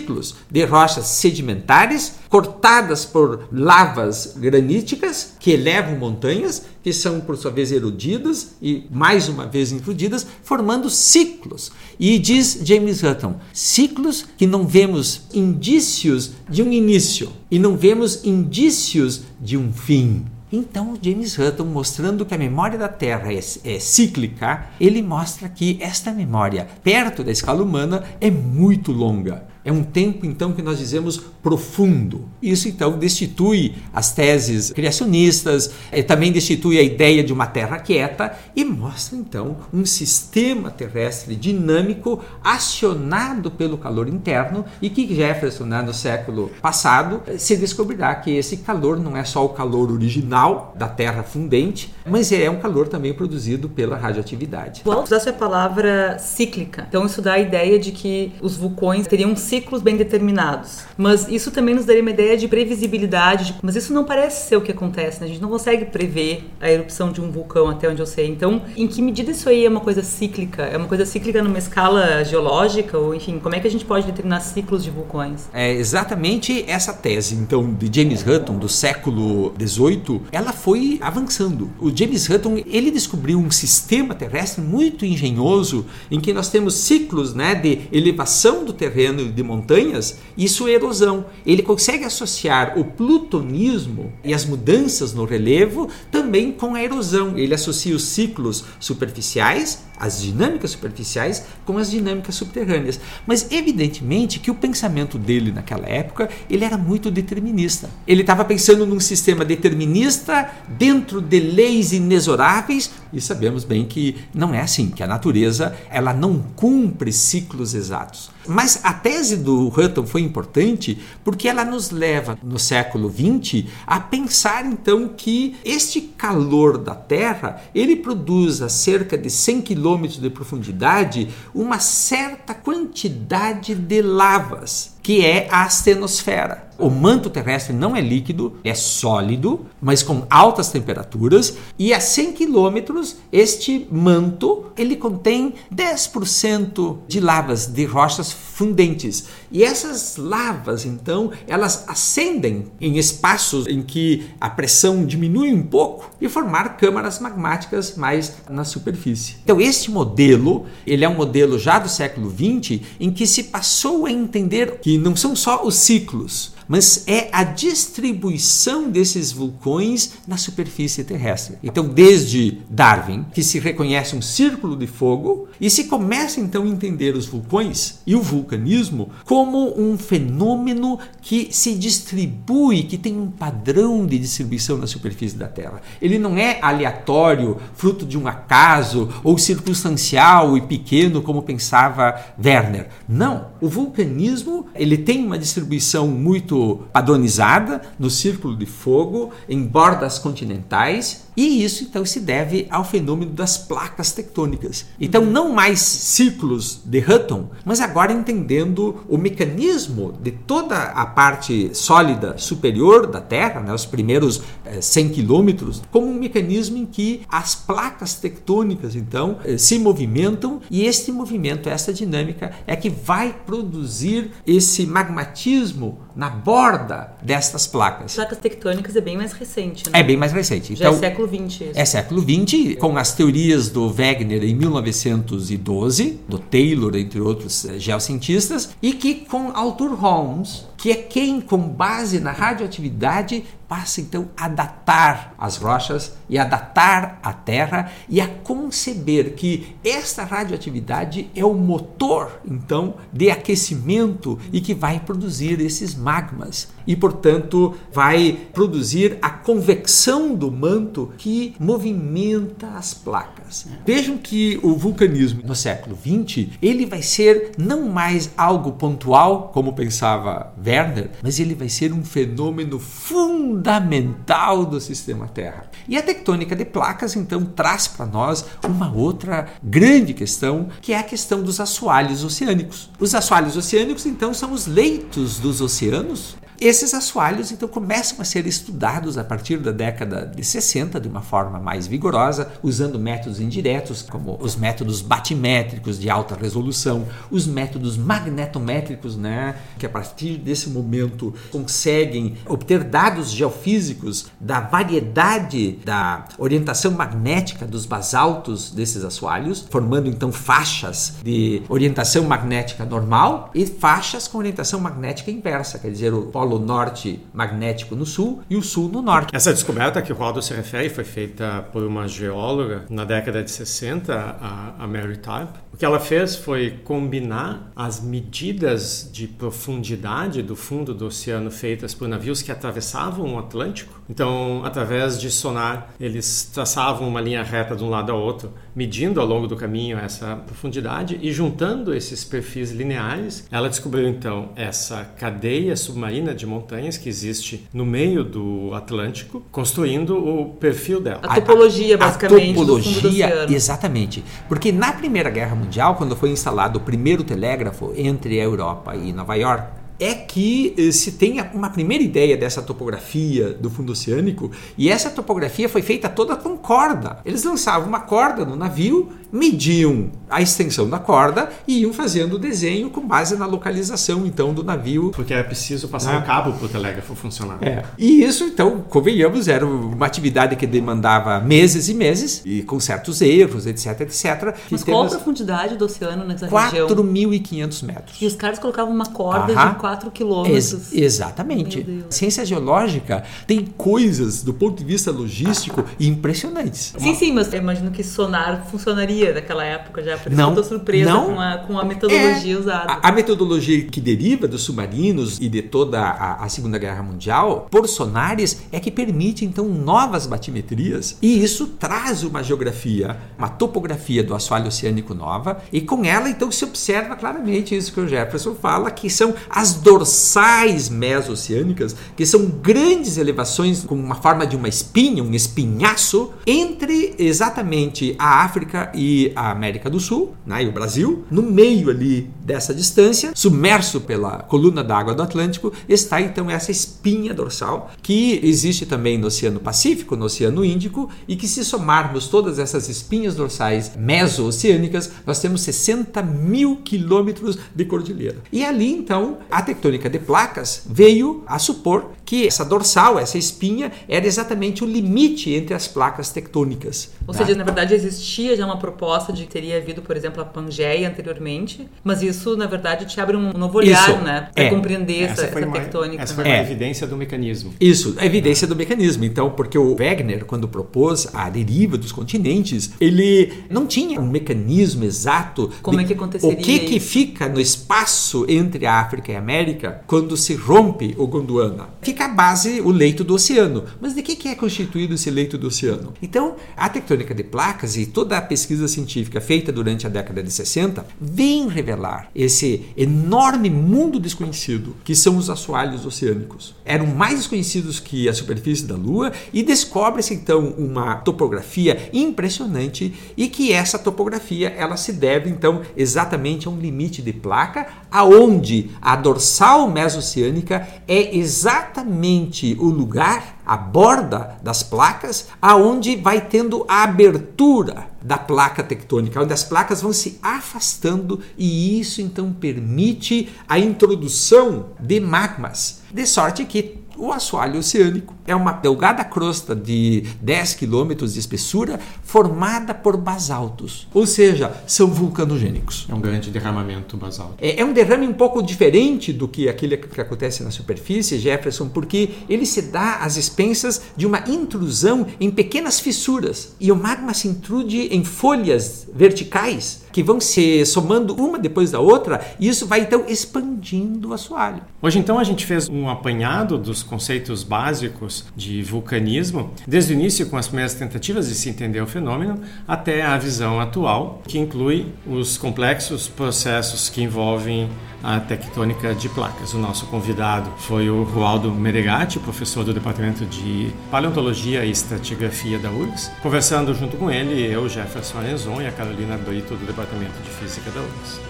de 0.50 0.64
rochas 0.64 1.06
sedimentares 1.06 2.14
cortadas 2.28 3.04
por 3.04 3.48
lavas 3.52 4.34
graníticas 4.36 5.34
que 5.38 5.50
elevam 5.50 5.96
montanhas, 5.96 6.62
que 6.82 6.92
são 6.92 7.20
por 7.20 7.36
sua 7.36 7.50
vez 7.50 7.72
erodidas 7.72 8.52
e 8.62 8.86
mais 8.90 9.28
uma 9.28 9.46
vez 9.46 9.72
intrudidas, 9.72 10.26
formando 10.42 10.88
ciclos. 10.88 11.72
E 11.98 12.18
diz 12.18 12.60
James 12.64 13.02
Hutton, 13.02 13.34
ciclos 13.52 14.24
que 14.36 14.46
não 14.46 14.66
vemos 14.66 15.22
indícios 15.34 16.32
de 16.48 16.62
um 16.62 16.72
início 16.72 17.32
e 17.50 17.58
não 17.58 17.76
vemos 17.76 18.24
indícios 18.24 19.22
de 19.40 19.56
um 19.56 19.72
fim. 19.72 20.24
Então, 20.52 20.98
James 21.00 21.38
Hutton, 21.38 21.64
mostrando 21.64 22.26
que 22.26 22.34
a 22.34 22.38
memória 22.38 22.76
da 22.76 22.88
Terra 22.88 23.32
é, 23.32 23.38
é, 23.38 23.78
cíclica, 23.78 24.66
ele 24.80 25.00
mostra 25.00 25.48
que 25.48 25.78
esta 25.80 26.12
memória, 26.12 26.66
perto 26.82 27.22
da 27.22 27.30
escala 27.30 27.62
humana, 27.62 28.02
é 28.20 28.30
muito 28.30 28.90
longa. 28.90 29.49
É 29.64 29.70
um 29.70 29.83
tempo, 29.83 30.25
então, 30.25 30.53
que 30.53 30.62
nós 30.62 30.79
dizemos 30.79 31.18
profundo. 31.42 32.29
Isso, 32.42 32.68
então, 32.68 32.99
destitui 32.99 33.75
as 33.92 34.12
teses 34.12 34.70
criacionistas, 34.70 35.70
eh, 35.92 36.03
também 36.03 36.33
destitui 36.33 36.79
a 36.79 36.83
ideia 36.83 37.23
de 37.23 37.33
uma 37.33 37.46
terra 37.46 37.79
quieta 37.79 38.37
e 38.57 38.64
mostra, 38.64 39.18
então, 39.18 39.59
um 39.73 39.85
sistema 39.85 40.70
terrestre 40.70 41.37
dinâmico 41.37 42.23
acionado 42.42 43.51
pelo 43.51 43.77
calor 43.77 44.09
interno 44.09 44.64
e 44.81 44.88
que 44.88 45.14
Jefferson, 45.14 45.64
né, 45.64 45.83
no 45.83 45.92
século 45.92 46.51
passado, 46.62 47.23
eh, 47.27 47.37
se 47.37 47.57
descobrirá 47.57 48.14
que 48.14 48.31
esse 48.31 48.59
calor 48.59 48.99
não 48.99 49.16
é 49.16 49.25
só 49.25 49.44
o 49.44 49.51
calor 49.51 49.90
original 49.92 50.75
da 50.77 50.88
terra 50.88 51.23
fundente, 51.23 51.94
mas 52.07 52.33
é 52.33 52.49
um 52.49 52.61
calor 52.61 52.88
também 52.88 53.12
produzido 53.12 53.68
pela 53.68 53.96
radioatividade. 53.96 54.83
Vou 54.85 55.03
usar 55.03 55.20
a 55.29 55.33
palavra 55.33 56.18
cíclica. 56.18 56.87
Então, 56.88 57.05
isso 57.05 57.20
dá 57.20 57.35
a 57.35 57.38
ideia 57.38 57.79
de 57.79 57.92
que 57.92 58.33
os 58.40 58.57
vulcões 58.57 59.07
teriam 59.07 59.37
ciclos 59.50 59.82
bem 59.82 59.96
determinados. 59.96 60.84
Mas 60.96 61.28
isso 61.28 61.50
também 61.50 61.74
nos 61.74 61.84
daria 61.84 62.02
uma 62.02 62.10
ideia 62.12 62.36
de 62.36 62.46
previsibilidade, 62.46 63.56
mas 63.60 63.74
isso 63.74 63.92
não 63.92 64.04
parece 64.04 64.48
ser 64.48 64.56
o 64.56 64.60
que 64.60 64.70
acontece, 64.70 65.20
né? 65.20 65.26
A 65.26 65.28
gente 65.28 65.42
não 65.42 65.48
consegue 65.48 65.86
prever 65.86 66.44
a 66.60 66.70
erupção 66.70 67.10
de 67.10 67.20
um 67.20 67.32
vulcão 67.32 67.68
até 67.68 67.88
onde 67.88 68.00
eu 68.00 68.06
sei. 68.06 68.28
Então, 68.28 68.62
em 68.76 68.86
que 68.86 69.02
medida 69.02 69.32
isso 69.32 69.48
aí 69.48 69.66
é 69.66 69.68
uma 69.68 69.80
coisa 69.80 70.04
cíclica? 70.04 70.62
É 70.62 70.76
uma 70.76 70.86
coisa 70.86 71.04
cíclica 71.04 71.42
numa 71.42 71.58
escala 71.58 72.24
geológica? 72.24 72.96
Ou, 72.96 73.12
enfim, 73.12 73.40
como 73.40 73.56
é 73.56 73.60
que 73.60 73.66
a 73.66 73.70
gente 73.70 73.84
pode 73.84 74.06
determinar 74.06 74.38
ciclos 74.38 74.84
de 74.84 74.90
vulcões? 74.90 75.48
É 75.52 75.72
exatamente 75.72 76.64
essa 76.68 76.92
tese, 76.92 77.34
então, 77.34 77.74
de 77.74 77.90
James 77.92 78.24
Hutton, 78.24 78.56
do 78.56 78.68
século 78.68 79.52
XVIII, 79.60 80.20
ela 80.30 80.52
foi 80.52 80.98
avançando. 81.00 81.72
O 81.80 81.90
James 81.94 82.30
Hutton, 82.30 82.62
ele 82.66 82.92
descobriu 82.92 83.40
um 83.40 83.50
sistema 83.50 84.14
terrestre 84.14 84.62
muito 84.62 85.04
engenhoso 85.04 85.86
em 86.08 86.20
que 86.20 86.32
nós 86.32 86.48
temos 86.48 86.74
ciclos, 86.74 87.34
né, 87.34 87.56
de 87.56 87.80
elevação 87.90 88.64
do 88.64 88.72
terreno 88.72 89.39
de 89.40 89.42
montanhas 89.42 90.18
e 90.37 90.46
sua 90.46 90.70
erosão. 90.70 91.24
Ele 91.46 91.62
consegue 91.62 92.05
associar 92.05 92.79
o 92.79 92.85
plutonismo 92.85 94.12
e 94.22 94.35
as 94.35 94.44
mudanças 94.44 95.14
no 95.14 95.24
relevo 95.24 95.88
também 96.11 96.53
com 96.53 96.74
a 96.74 96.83
erosão. 96.83 97.37
Ele 97.38 97.55
associa 97.55 97.96
os 97.96 98.05
ciclos 98.05 98.64
superficiais 98.79 99.89
as 100.00 100.20
dinâmicas 100.20 100.70
superficiais 100.70 101.44
com 101.64 101.76
as 101.76 101.90
dinâmicas 101.90 102.34
subterrâneas. 102.34 102.98
Mas 103.26 103.46
evidentemente 103.52 104.38
que 104.38 104.50
o 104.50 104.54
pensamento 104.54 105.18
dele 105.18 105.52
naquela 105.52 105.86
época 105.86 106.28
ele 106.48 106.64
era 106.64 106.78
muito 106.78 107.10
determinista. 107.10 107.90
Ele 108.06 108.22
estava 108.22 108.44
pensando 108.44 108.86
num 108.86 108.98
sistema 108.98 109.44
determinista 109.44 110.50
dentro 110.66 111.20
de 111.20 111.38
leis 111.38 111.92
inexoráveis 111.92 112.90
e 113.12 113.20
sabemos 113.20 113.64
bem 113.64 113.84
que 113.84 114.16
não 114.32 114.54
é 114.54 114.60
assim, 114.60 114.88
que 114.88 115.02
a 115.02 115.06
natureza 115.06 115.76
ela 115.90 116.14
não 116.14 116.42
cumpre 116.56 117.12
ciclos 117.12 117.74
exatos. 117.74 118.30
Mas 118.46 118.80
a 118.82 118.92
tese 118.92 119.36
do 119.36 119.68
Hutton 119.68 120.06
foi 120.06 120.22
importante 120.22 120.98
porque 121.22 121.48
ela 121.48 121.64
nos 121.64 121.90
leva 121.90 122.38
no 122.42 122.58
século 122.58 123.10
XX 123.10 123.68
a 123.86 124.00
pensar 124.00 124.64
então 124.64 125.08
que 125.08 125.56
este 125.64 126.00
calor 126.00 126.78
da 126.78 126.94
Terra 126.94 127.62
ele 127.74 127.96
produz 127.96 128.62
a 128.62 128.68
cerca 128.68 129.18
de 129.18 129.28
100 129.28 129.60
quilômetros 129.90 130.20
de 130.20 130.31
profundidade 130.31 131.29
uma 131.55 131.79
certa 131.79 132.55
quantidade 132.55 133.74
de 133.74 134.03
lavas 134.03 134.96
que 135.02 135.24
é 135.24 135.48
a 135.50 135.64
astenosfera. 135.64 136.70
O 136.80 136.88
manto 136.88 137.28
terrestre 137.28 137.74
não 137.74 137.94
é 137.94 138.00
líquido, 138.00 138.56
é 138.64 138.74
sólido, 138.74 139.66
mas 139.82 140.02
com 140.02 140.26
altas 140.30 140.70
temperaturas, 140.70 141.58
e 141.78 141.92
a 141.92 142.00
100 142.00 142.32
quilômetros 142.32 143.16
este 143.30 143.86
manto 143.92 144.64
ele 144.78 144.96
contém 144.96 145.52
10% 145.74 147.00
de 147.06 147.20
lavas 147.20 147.66
de 147.66 147.84
rochas 147.84 148.32
fundentes. 148.32 149.26
E 149.52 149.62
essas 149.62 150.16
lavas, 150.16 150.86
então, 150.86 151.30
elas 151.46 151.84
ascendem 151.86 152.66
em 152.80 152.96
espaços 152.96 153.66
em 153.66 153.82
que 153.82 154.30
a 154.40 154.48
pressão 154.48 155.04
diminui 155.04 155.52
um 155.52 155.62
pouco 155.62 156.10
e 156.18 156.30
formar 156.30 156.78
câmaras 156.78 157.18
magmáticas 157.18 157.94
mais 157.94 158.32
na 158.48 158.64
superfície. 158.64 159.36
Então, 159.44 159.60
este 159.60 159.90
modelo, 159.90 160.64
ele 160.86 161.04
é 161.04 161.08
um 161.08 161.14
modelo 161.14 161.58
já 161.58 161.78
do 161.78 161.90
século 161.90 162.30
20 162.30 162.96
em 162.98 163.10
que 163.10 163.26
se 163.26 163.44
passou 163.44 164.06
a 164.06 164.10
entender 164.10 164.78
que 164.78 164.89
não 164.98 165.14
são 165.16 165.35
só 165.35 165.64
os 165.64 165.74
ciclos, 165.74 166.53
mas 166.70 167.02
é 167.09 167.28
a 167.33 167.42
distribuição 167.42 168.88
desses 168.88 169.33
vulcões 169.33 170.12
na 170.24 170.37
superfície 170.37 171.02
terrestre. 171.02 171.56
Então, 171.64 171.88
desde 171.88 172.59
Darwin, 172.70 173.26
que 173.35 173.42
se 173.42 173.59
reconhece 173.59 174.14
um 174.14 174.22
círculo 174.22 174.76
de 174.76 174.87
fogo, 174.87 175.48
e 175.61 175.68
se 175.68 175.85
começa 175.85 176.40
então 176.40 176.62
a 176.62 176.68
entender 176.68 177.16
os 177.16 177.26
vulcões 177.26 177.98
e 178.06 178.14
o 178.14 178.22
vulcanismo 178.22 179.11
como 179.24 179.74
um 179.76 179.98
fenômeno 179.98 180.98
que 181.20 181.48
se 181.50 181.74
distribui, 181.74 182.85
que 182.85 182.96
tem 182.96 183.18
um 183.18 183.33
padrão 183.33 184.06
de 184.06 184.16
distribuição 184.16 184.78
na 184.78 184.87
superfície 184.87 185.37
da 185.37 185.48
Terra. 185.48 185.83
Ele 186.00 186.20
não 186.20 186.38
é 186.38 186.61
aleatório, 186.62 187.56
fruto 187.74 188.06
de 188.06 188.16
um 188.16 188.28
acaso 188.28 189.09
ou 189.24 189.37
circunstancial 189.37 190.56
e 190.56 190.61
pequeno 190.61 191.20
como 191.20 191.42
pensava 191.42 192.14
Werner. 192.42 192.88
Não, 193.09 193.48
o 193.61 193.68
vulcanismo, 193.68 194.66
ele 194.72 194.96
tem 194.96 195.26
uma 195.26 195.37
distribuição 195.37 196.06
muito 196.06 196.60
padronizada 196.92 197.83
no 197.99 198.11
círculo 198.11 198.57
de 198.57 198.66
fogo, 198.66 199.31
em 199.49 199.62
bordas 199.62 200.18
continentais, 200.18 201.29
e 201.37 201.64
isso 201.64 201.85
então 201.85 202.05
se 202.05 202.21
deve 202.21 202.66
ao 202.71 202.85
fenômeno 202.85 203.33
das 203.33 203.57
placas 203.59 204.12
tectônicas. 204.12 204.87
Então, 205.01 205.25
não 205.25 205.53
mais 205.53 205.81
ciclos 205.81 206.81
de 206.85 206.99
Hutton, 206.99 207.51
mas 207.64 207.81
agora 207.81 208.12
entendendo 208.12 209.05
o 209.09 209.16
mecanismo 209.16 210.12
de 210.21 210.31
toda 210.31 210.77
a 210.77 211.07
parte 211.07 211.71
sólida 211.75 212.37
superior 212.38 213.07
da 213.07 213.21
Terra, 213.21 213.61
né, 213.61 213.73
os 213.73 213.87
primeiros 213.87 214.43
eh, 214.64 214.81
100 214.81 215.09
quilômetros, 215.11 215.83
como 215.90 216.07
um 216.07 216.14
mecanismo 216.14 216.77
em 216.77 216.87
que 216.87 217.23
as 217.29 217.55
placas 217.55 218.14
tectônicas 218.14 218.95
então 218.95 219.38
eh, 219.45 219.57
se 219.57 219.79
movimentam 219.79 220.61
e 220.71 220.85
este 220.85 221.12
movimento, 221.12 221.69
essa 221.69 221.93
dinâmica 221.93 222.53
é 222.66 222.77
que 222.77 222.90
vai 222.90 223.35
produzir 223.47 224.31
esse 224.47 224.87
magmatismo 224.87 225.99
na 226.14 226.29
borda 226.29 227.14
destas 227.23 227.66
placas. 227.66 228.14
Placas 228.14 228.38
tectônicas 228.38 228.97
é 228.97 229.01
bem 229.01 229.16
mais 229.16 229.33
recente, 229.33 229.88
né? 229.90 230.01
É 230.01 230.03
bem 230.03 230.16
mais 230.16 230.33
recente. 230.33 230.75
Já 230.75 230.87
então, 230.87 230.97
é 230.97 231.01
século 231.01 231.19
século 231.20 231.28
XX. 231.28 231.62
É 231.74 231.85
século 231.85 232.22
XX, 232.22 232.76
com 232.78 232.96
as 232.96 233.14
teorias 233.14 233.68
do 233.68 233.88
Wegener 233.88 234.44
em 234.44 234.54
1912, 234.54 236.20
do 236.28 236.38
Taylor, 236.38 236.96
entre 236.96 237.20
outros 237.20 237.64
eh, 237.64 237.78
geocientistas, 237.78 238.70
e 238.80 238.92
que 238.92 239.14
com 239.26 239.50
Arthur 239.50 239.94
Holmes, 239.94 240.64
que 240.81 240.90
é 240.90 240.95
quem, 240.95 241.43
com 241.43 241.59
base 241.59 242.19
na 242.21 242.33
radioatividade, 242.33 243.45
passa 243.71 244.01
então 244.01 244.31
a 244.37 244.49
datar 244.49 245.33
as 245.38 245.57
rochas 245.57 246.14
e 246.29 246.37
a 246.37 246.43
datar 246.43 247.21
a 247.23 247.33
Terra 247.33 247.93
e 248.09 248.21
a 248.21 248.27
conceber 248.27 249.35
que 249.37 249.77
esta 249.85 250.25
radioatividade 250.25 251.31
é 251.37 251.45
o 251.45 251.55
motor 251.55 252.40
então 252.45 252.95
de 253.12 253.31
aquecimento 253.31 254.37
e 254.53 254.61
que 254.61 254.75
vai 254.75 254.99
produzir 254.99 255.61
esses 255.61 255.95
magmas 255.95 256.66
e 256.85 256.97
portanto 256.97 257.77
vai 257.93 258.40
produzir 258.53 259.19
a 259.23 259.31
convecção 259.31 260.35
do 260.35 260.51
manto 260.51 261.12
que 261.16 261.55
movimenta 261.61 262.71
as 262.71 262.93
placas. 262.93 263.69
Vejam 263.87 264.19
que 264.19 264.59
o 264.64 264.75
vulcanismo 264.75 265.43
no 265.45 265.55
século 265.55 265.95
20 265.95 266.59
ele 266.61 266.87
vai 266.87 267.03
ser 267.03 267.53
não 267.57 267.88
mais 267.88 268.33
algo 268.37 268.73
pontual 268.73 269.51
como 269.55 269.75
pensava 269.75 270.53
Werner, 270.70 271.11
mas 271.22 271.40
ele 271.40 271.54
vai 271.54 271.68
ser 271.68 271.92
um 271.92 272.04
fenômeno 272.04 272.78
fundamental 272.78 274.64
do 274.64 274.80
sistema 274.80 275.26
Terra. 275.26 275.70
E 275.88 275.96
a 275.96 276.02
tectônica 276.02 276.54
de 276.54 276.64
placas 276.64 277.16
então 277.16 277.44
traz 277.44 277.88
para 277.88 278.06
nós 278.06 278.44
uma 278.64 278.92
outra 278.92 279.48
grande 279.62 280.14
questão, 280.14 280.68
que 280.80 280.92
é 280.92 280.98
a 280.98 281.02
questão 281.02 281.42
dos 281.42 281.59
assoalhos 281.61 282.24
oceânicos. 282.24 282.90
Os 282.98 283.14
assoalhos 283.14 283.56
oceânicos 283.56 284.06
então 284.06 284.33
são 284.33 284.52
os 284.52 284.66
leitos 284.66 285.38
dos 285.38 285.61
oceanos 285.61 286.37
esses 286.61 286.92
assoalhos 286.92 287.51
então 287.51 287.68
começam 287.68 288.20
a 288.20 288.25
ser 288.25 288.46
estudados 288.46 289.16
a 289.16 289.25
partir 289.25 289.57
da 289.59 289.70
década 289.70 290.27
de 290.27 290.44
60 290.44 291.01
de 291.01 291.09
uma 291.09 291.23
forma 291.23 291.59
mais 291.59 291.87
vigorosa, 291.87 292.53
usando 292.62 292.99
métodos 292.99 293.40
indiretos, 293.40 294.03
como 294.03 294.37
os 294.40 294.57
métodos 294.57 295.01
batimétricos 295.01 295.99
de 295.99 296.11
alta 296.11 296.35
resolução, 296.35 297.07
os 297.31 297.46
métodos 297.46 297.96
magnetométricos, 297.96 299.16
né, 299.16 299.57
que 299.79 299.87
a 299.87 299.88
partir 299.88 300.37
desse 300.37 300.68
momento 300.68 301.35
conseguem 301.51 302.37
obter 302.46 302.85
dados 302.85 303.31
geofísicos 303.31 304.27
da 304.38 304.61
variedade 304.61 305.79
da 305.85 306.27
orientação 306.37 306.92
magnética 306.92 307.66
dos 307.66 307.87
basaltos 307.87 308.70
desses 308.70 309.03
assoalhos, 309.03 309.66
formando 309.70 310.09
então 310.09 310.31
faixas 310.31 311.14
de 311.23 311.62
orientação 311.68 312.25
magnética 312.25 312.85
normal 312.85 313.51
e 313.55 313.64
faixas 313.64 314.29
com 314.29 314.38
orientação 314.38 314.79
magnética 314.79 315.31
inversa, 315.31 315.79
quer 315.79 315.90
dizer, 315.90 316.12
o 316.12 316.25
polo 316.25 316.49
polo 316.50 316.58
norte 316.58 317.20
magnético 317.32 317.94
no 317.94 318.04
sul 318.04 318.42
e 318.50 318.56
o 318.56 318.62
sul 318.62 318.88
no 318.88 319.00
norte. 319.00 319.34
Essa 319.34 319.52
descoberta 319.52 320.02
que 320.02 320.12
o 320.12 320.16
Rodo 320.16 320.42
se 320.42 320.52
refere 320.52 320.88
foi 320.88 321.04
feita 321.04 321.64
por 321.72 321.84
uma 321.84 322.08
geóloga 322.08 322.84
na 322.90 323.04
década 323.04 323.42
de 323.42 323.50
60, 323.50 324.12
a, 324.12 324.74
a 324.78 324.86
Mary 324.88 325.18
Tarp. 325.18 325.56
O 325.72 325.76
que 325.76 325.84
ela 325.84 326.00
fez 326.00 326.34
foi 326.34 326.80
combinar 326.82 327.70
as 327.76 328.00
medidas 328.00 329.08
de 329.12 329.28
profundidade 329.28 330.42
do 330.42 330.56
fundo 330.56 330.92
do 330.92 331.06
oceano 331.06 331.50
feitas 331.50 331.94
por 331.94 332.08
navios 332.08 332.42
que 332.42 332.50
atravessavam 332.50 333.34
o 333.34 333.38
Atlântico. 333.38 334.00
Então, 334.08 334.62
através 334.64 335.20
de 335.20 335.30
sonar, 335.30 335.94
eles 336.00 336.50
traçavam 336.52 337.06
uma 337.06 337.20
linha 337.20 337.44
reta 337.44 337.76
de 337.76 337.84
um 337.84 337.88
lado 337.88 338.10
ao 338.10 338.20
outro, 338.20 338.52
medindo 338.74 339.20
ao 339.20 339.26
longo 339.26 339.46
do 339.46 339.56
caminho 339.56 339.98
essa 339.98 340.34
profundidade 340.34 341.18
e 341.22 341.32
juntando 341.32 341.94
esses 341.94 342.24
perfis 342.24 342.72
lineares, 342.72 343.46
ela 343.50 343.68
descobriu 343.68 344.08
então 344.08 344.50
essa 344.56 345.04
cadeia 345.16 345.76
submarina 345.76 346.34
de 346.40 346.46
montanhas 346.46 346.96
que 346.96 347.09
existe 347.09 347.66
no 347.72 347.87
meio 347.87 348.24
do 348.24 348.74
Atlântico, 348.74 349.42
construindo 349.53 350.16
o 350.16 350.55
perfil 350.55 351.00
dela. 351.00 351.20
A 351.22 351.35
topologia, 351.37 351.96
basicamente. 351.96 352.50
A 352.50 352.55
topologia, 352.55 353.46
exatamente. 353.48 354.24
Porque 354.48 354.72
na 354.72 354.92
Primeira 354.92 355.31
Guerra 355.31 355.55
Mundial, 355.55 355.94
quando 355.94 356.16
foi 356.16 356.31
instalado 356.31 356.79
o 356.79 356.83
primeiro 356.83 357.22
telégrafo 357.22 357.92
entre 357.96 358.40
a 358.40 358.44
Europa 358.44 358.96
e 358.96 359.12
Nova 359.12 359.35
York, 359.35 359.81
é 360.00 360.14
que 360.14 360.74
eh, 360.79 360.90
se 360.90 361.12
tenha 361.12 361.50
uma 361.53 361.68
primeira 361.68 362.03
ideia 362.03 362.37
dessa 362.37 362.62
topografia 362.62 363.53
do 363.53 363.68
fundo 363.68 363.92
oceânico 363.92 364.50
e 364.76 364.88
essa 364.88 365.11
topografia 365.11 365.68
foi 365.68 365.83
feita 365.83 366.09
toda 366.09 366.35
com 366.35 366.57
corda. 366.57 367.18
Eles 367.24 367.44
lançavam 367.44 367.87
uma 367.87 368.00
corda 368.00 368.46
no 368.46 368.57
navio 368.57 369.12
mediam 369.33 370.11
a 370.29 370.40
extensão 370.40 370.88
da 370.88 370.99
corda 370.99 371.51
e 371.66 371.81
iam 371.81 371.93
fazendo 371.93 372.35
o 372.35 372.38
desenho 372.38 372.90
com 372.90 373.07
base 373.07 373.37
na 373.37 373.47
localização 373.47 374.27
então 374.27 374.55
do 374.55 374.62
navio. 374.62 375.11
Porque 375.14 375.35
era 375.35 375.45
preciso 375.45 375.88
passar 375.88 376.19
um 376.19 376.23
cabo 376.23 376.53
para 376.53 376.66
o 376.66 376.69
telégrafo 376.69 377.14
funcionar. 377.14 377.59
É. 377.61 377.83
E 377.99 378.23
isso 378.23 378.45
então, 378.45 378.85
convenhamos, 378.88 379.49
era 379.49 379.66
uma 379.66 380.07
atividade 380.07 380.57
que 380.57 380.66
demandava 380.66 381.40
meses 381.40 381.88
e 381.88 381.95
meses 381.95 382.43
e 382.45 382.62
com 382.62 382.79
certos 382.79 383.21
erros, 383.21 383.66
etc, 383.66 384.01
etc. 384.03 384.55
Mas 384.71 384.85
qual 384.85 385.05
a 385.05 385.09
profundidade 385.09 385.77
do 385.77 385.85
oceano 385.85 386.25
nessa 386.25 386.47
4. 386.47 386.87
região? 386.87 387.05
4.500 387.05 387.83
metros. 387.83 388.23
E 388.23 388.27
os 388.27 388.35
caras 388.35 388.59
colocavam 388.59 388.93
uma 388.93 389.07
corda 389.07 389.53
Aham. 389.53 389.73
de 389.73 389.79
4 389.79 390.11
quilômetros. 390.11 390.73
Ex 390.73 390.93
exatamente. 390.93 392.05
Ciência 392.09 392.45
geológica 392.45 393.25
tem 393.47 393.64
coisas 393.77 394.43
do 394.43 394.55
ponto 394.55 394.79
de 394.79 394.85
vista 394.85 395.11
logístico 395.11 395.85
impressionantes. 395.99 396.95
Sim, 396.97 397.14
sim, 397.14 397.33
mas 397.33 397.53
eu 397.53 397.59
imagino 397.59 397.90
que 397.90 398.03
sonar 398.05 398.66
funcionaria 398.71 399.19
daquela 399.26 399.64
época 399.64 400.02
já, 400.02 400.16
por 400.16 400.33
isso 400.33 400.40
não, 400.40 400.50
eu 400.50 400.56
tô 400.56 400.64
surpresa 400.64 401.11
não, 401.11 401.26
com, 401.26 401.40
a, 401.40 401.59
com 401.59 401.78
a 401.78 401.85
metodologia 401.85 402.54
é, 402.54 402.59
usada. 402.59 402.92
A, 402.92 403.09
a, 403.09 403.12
metodologia 403.12 403.85
que 403.85 404.00
deriva 404.00 404.48
dos 404.48 404.62
submarinos 404.62 405.38
e 405.40 405.48
de 405.48 405.62
toda 405.62 406.00
a, 406.00 406.44
a, 406.44 406.48
Segunda 406.48 406.78
Guerra 406.78 407.02
Mundial, 407.02 407.66
por 407.70 407.87
sonares, 407.88 408.62
é 408.72 408.80
que 408.80 408.90
permite 408.90 409.44
então 409.44 409.68
novas 409.68 410.26
batimetrias. 410.26 411.16
E 411.20 411.42
isso 411.42 411.66
traz 411.66 412.22
uma 412.22 412.42
geografia, 412.42 413.16
uma 413.38 413.48
topografia 413.48 414.22
do 414.22 414.35
assoalho 414.35 414.66
oceânico 414.66 415.14
nova. 415.14 415.62
E 415.72 415.80
com 415.80 416.04
ela 416.04 416.28
então 416.28 416.50
se 416.50 416.64
observa 416.64 417.16
claramente 417.16 417.76
isso 417.76 417.92
que 417.92 418.00
o 418.00 418.09
Jefferson 418.09 418.54
fala, 418.54 418.90
que 418.90 419.11
são 419.11 419.35
as 419.48 419.74
dorsais 419.74 420.88
mesoceânicas, 420.88 421.94
que 422.16 422.26
são 422.26 422.46
grandes 422.46 423.16
elevações 423.16 423.85
com 423.85 423.94
uma 423.94 424.14
forma 424.14 424.46
de 424.46 424.56
uma 424.56 424.68
espinha, 424.68 425.22
um 425.22 425.35
espinhaço, 425.35 426.33
entre 426.46 427.14
exatamente 427.18 428.14
a 428.18 428.44
África 428.44 428.90
e 428.94 429.10
a 429.35 429.51
América 429.51 429.88
do 429.88 430.01
Sul, 430.01 430.35
né, 430.46 430.62
e 430.62 430.68
o 430.68 430.73
Brasil. 430.73 431.25
No 431.31 431.42
meio 431.42 431.90
ali 431.90 432.31
dessa 432.40 432.75
distância, 432.75 433.33
submerso 433.35 434.01
pela 434.01 434.38
coluna 434.38 434.83
d'água 434.83 435.14
do 435.14 435.23
Atlântico, 435.23 435.73
está 435.88 436.20
então 436.20 436.51
essa 436.51 436.70
espinha 436.70 437.33
dorsal 437.35 437.90
que 438.03 438.40
existe 438.42 438.87
também 438.87 439.18
no 439.18 439.27
Oceano 439.27 439.61
Pacífico, 439.61 440.16
no 440.16 440.27
Oceano 440.27 440.64
Índico, 440.64 441.11
e 441.27 441.37
que 441.37 441.49
se 441.49 441.64
somarmos 441.64 442.29
todas 442.29 442.59
essas 442.59 442.88
espinhas 442.88 443.35
dorsais 443.35 443.92
meso-oceânicas, 443.96 445.11
nós 445.27 445.40
temos 445.40 445.62
60 445.62 446.23
mil 446.23 446.77
quilômetros 446.85 447.59
de 447.75 447.85
cordilheira. 447.85 448.38
E 448.53 448.64
ali 448.64 448.90
então 448.90 449.38
a 449.51 449.62
tectônica 449.62 450.09
de 450.09 450.18
placas 450.18 450.83
veio 450.88 451.42
a 451.46 451.59
supor 451.59 452.12
que 452.25 452.46
essa 452.46 452.64
dorsal, 452.64 453.18
essa 453.18 453.37
espinha, 453.37 453.90
era 454.09 454.27
exatamente 454.27 454.85
o 454.85 454.87
limite 454.87 455.53
entre 455.53 455.75
as 455.75 455.88
placas 455.88 456.31
tectônicas. 456.31 457.11
Ou 457.27 457.35
tá? 457.35 457.44
seja, 457.44 457.59
na 457.59 457.64
verdade 457.64 457.94
existia 457.94 458.57
já 458.57 458.64
uma 458.64 458.79
proposta 458.79 458.99
de 459.32 459.44
que 459.44 459.48
teria 459.48 459.76
havido, 459.76 460.00
por 460.02 460.16
exemplo, 460.16 460.40
a 460.40 460.44
Pangeia 460.44 461.08
anteriormente, 461.08 461.88
mas 462.04 462.22
isso, 462.22 462.56
na 462.56 462.66
verdade, 462.66 463.06
te 463.06 463.20
abre 463.20 463.36
um 463.36 463.52
novo 463.52 463.78
olhar, 463.78 464.08
isso, 464.08 464.18
né? 464.18 464.48
Para 464.54 464.64
é. 464.64 464.70
compreender 464.70 465.22
essa, 465.22 465.46
essa, 465.46 465.58
uma, 465.58 465.72
tectônica. 465.72 466.22
Essa 466.22 466.34
foi 466.34 466.44
né? 466.44 466.50
uma 466.50 466.56
é. 466.56 466.60
evidência 466.62 467.06
do 467.06 467.16
mecanismo. 467.16 467.74
Isso, 467.80 468.14
a 468.18 468.24
evidência 468.24 468.66
do 468.66 468.76
mecanismo. 468.76 469.24
Então, 469.24 469.50
porque 469.50 469.76
o 469.76 469.96
Wegener, 469.98 470.44
quando 470.44 470.68
propôs 470.68 471.28
a 471.34 471.48
deriva 471.50 471.98
dos 471.98 472.12
continentes, 472.12 472.92
ele 473.00 473.52
não 473.68 473.86
tinha 473.86 474.20
um 474.20 474.28
mecanismo 474.28 475.04
exato. 475.04 475.70
Como 475.82 476.00
é 476.00 476.04
que 476.04 476.12
aconteceria? 476.12 476.56
O 476.56 476.60
que, 476.60 476.80
que 476.80 477.00
fica 477.00 477.48
no 477.48 477.60
espaço 477.60 478.46
entre 478.48 478.86
a 478.86 479.00
África 479.00 479.32
e 479.32 479.36
a 479.36 479.38
América 479.38 480.02
quando 480.06 480.36
se 480.36 480.54
rompe 480.54 481.14
o 481.18 481.26
Gondwana? 481.26 481.88
Fica 482.00 482.20
fica 482.20 482.24
a 482.26 482.28
base, 482.28 482.80
o 482.80 482.90
leito 482.90 483.24
do 483.24 483.34
oceano. 483.34 483.84
Mas 484.00 484.14
de 484.14 484.22
que, 484.22 484.36
que 484.36 484.48
é 484.48 484.54
constituído 484.54 485.14
esse 485.14 485.30
leito 485.30 485.56
do 485.56 485.68
oceano? 485.68 486.12
Então, 486.20 486.56
a 486.76 486.88
tectônica 486.88 487.34
de 487.34 487.42
placas 487.42 487.96
e 487.96 488.04
toda 488.04 488.36
a 488.36 488.42
pesquisa 488.42 488.84
científica 488.90 489.40
feita 489.40 489.72
durante 489.72 490.07
a 490.07 490.11
década 490.11 490.42
de 490.42 490.50
60 490.50 491.07
vem 491.20 491.68
revelar 491.68 492.31
esse 492.35 492.87
enorme 492.96 493.70
mundo 493.70 494.20
desconhecido 494.20 494.96
que 495.05 495.14
são 495.14 495.37
os 495.37 495.48
assoalhos 495.48 496.05
oceânicos. 496.05 496.74
Eram 496.85 497.07
mais 497.07 497.37
desconhecidos 497.37 498.00
que 498.00 498.29
a 498.29 498.35
superfície 498.35 498.85
da 498.85 498.96
Lua 498.96 499.33
e 499.53 499.62
descobre-se 499.62 500.35
então 500.35 500.74
uma 500.76 501.16
topografia 501.16 502.11
impressionante 502.12 503.14
e 503.37 503.48
que 503.48 503.72
essa 503.72 503.98
topografia 503.98 504.68
ela 504.68 504.96
se 504.96 505.12
deve 505.12 505.48
então 505.48 505.83
exatamente 505.96 506.66
a 506.66 506.70
um 506.70 506.79
limite 506.79 507.22
de 507.22 507.33
placa 507.33 507.87
aonde 508.11 508.90
a 509.00 509.14
dorsal 509.16 509.88
mesoceânica 509.90 510.87
é 511.07 511.37
exatamente 511.37 512.76
o 512.79 512.87
lugar, 512.87 513.60
a 513.70 513.76
borda 513.76 514.56
das 514.64 514.83
placas, 514.83 515.46
aonde 515.62 516.16
vai 516.16 516.40
tendo 516.40 516.85
a 516.88 517.04
abertura 517.04 518.09
da 518.20 518.37
placa 518.37 518.83
tectônica, 518.83 519.40
onde 519.40 519.52
as 519.52 519.62
placas 519.62 520.02
vão 520.02 520.12
se 520.12 520.40
afastando 520.42 521.40
e 521.56 522.00
isso 522.00 522.20
então 522.20 522.52
permite 522.52 523.48
a 523.68 523.78
introdução 523.78 524.87
de 524.98 525.20
magmas. 525.20 526.02
De 526.12 526.26
sorte 526.26 526.64
que 526.64 526.99
O 527.20 527.30
assoalho 527.33 527.78
oceânico 527.78 528.35
é 528.46 528.56
uma 528.56 528.72
delgada 528.72 529.22
crosta 529.22 529.76
de 529.76 530.24
10 530.40 530.72
quilômetros 530.72 531.35
de 531.35 531.38
espessura 531.38 532.00
formada 532.22 532.94
por 532.94 533.18
basaltos, 533.18 534.09
ou 534.14 534.26
seja, 534.26 534.72
são 534.87 535.09
vulcanogênicos. 535.09 536.06
É 536.09 536.14
um 536.14 536.20
grande 536.20 536.50
derramamento 536.50 537.18
basáltico. 537.18 537.59
É, 537.61 537.78
é 537.78 537.85
um 537.85 537.92
derrame 537.92 538.26
um 538.26 538.33
pouco 538.33 538.62
diferente 538.62 539.35
do 539.35 539.46
que 539.46 539.68
aquele 539.68 539.98
que 539.98 540.18
acontece 540.18 540.62
na 540.62 540.70
superfície, 540.70 541.38
Jefferson, 541.38 541.90
porque 541.90 542.30
ele 542.48 542.64
se 542.64 542.80
dá 542.80 543.16
às 543.16 543.37
expensas 543.37 544.00
de 544.16 544.26
uma 544.26 544.42
intrusão 544.48 545.26
em 545.38 545.50
pequenas 545.50 546.00
fissuras 546.00 546.74
e 546.80 546.90
o 546.90 546.96
magma 546.96 547.35
se 547.35 547.48
intrude 547.48 547.98
em 547.98 548.24
folhas 548.24 549.06
verticais 549.12 549.99
que 550.12 550.23
vão 550.23 550.40
se 550.40 550.85
somando 550.87 551.35
uma 551.35 551.59
depois 551.59 551.90
da 551.90 552.01
outra, 552.01 552.40
e 552.59 552.68
isso 552.68 552.87
vai 552.87 553.01
então 553.01 553.25
expandindo 553.29 554.31
o 554.31 554.33
assoalho. 554.33 554.83
Hoje 555.03 555.18
então 555.18 555.38
a 555.38 555.44
gente 555.44 555.66
fez 555.66 555.88
um 555.88 556.09
apanhado 556.09 556.79
dos 556.79 557.03
conceitos 557.03 557.62
básicos 557.62 558.44
de 558.57 558.83
vulcanismo, 558.83 559.70
desde 559.87 560.12
o 560.12 560.14
início 560.14 560.46
com 560.46 560.57
as 560.57 560.66
primeiras 560.66 560.94
tentativas 560.94 561.49
de 561.49 561.55
se 561.55 561.68
entender 561.68 562.01
o 562.01 562.07
fenômeno, 562.07 562.61
até 562.87 563.23
a 563.23 563.37
visão 563.37 563.81
atual, 563.81 564.42
que 564.46 564.59
inclui 564.59 565.07
os 565.27 565.57
complexos 565.57 566.29
processos 566.29 567.09
que 567.09 567.23
envolvem 567.23 567.88
a 568.23 568.38
tectônica 568.38 569.14
de 569.14 569.29
placas. 569.29 569.73
O 569.75 569.79
nosso 569.79 570.07
convidado 570.07 570.70
foi 570.79 571.09
o 571.09 571.23
Rualdo 571.23 571.70
Meregatti, 571.70 572.38
professor 572.38 572.85
do 572.85 572.92
Departamento 572.92 573.44
de 573.46 573.90
Paleontologia 574.11 574.85
e 574.85 574.90
Estratigrafia 574.90 575.79
da 575.79 575.90
URGS. 575.90 576.31
Conversando 576.42 576.94
junto 576.94 577.16
com 577.16 577.31
ele, 577.31 577.62
eu, 577.62 577.88
Jefferson 577.88 578.38
Arenzon 578.38 578.83
e 578.83 578.87
a 578.87 578.92
Carolina 578.92 579.37
Brito, 579.37 579.75
do 579.75 579.87
Departamento 580.00 580.40
de 580.40 580.50
Física 580.50 580.90
da 580.92 581.00
URGS. 581.02 581.40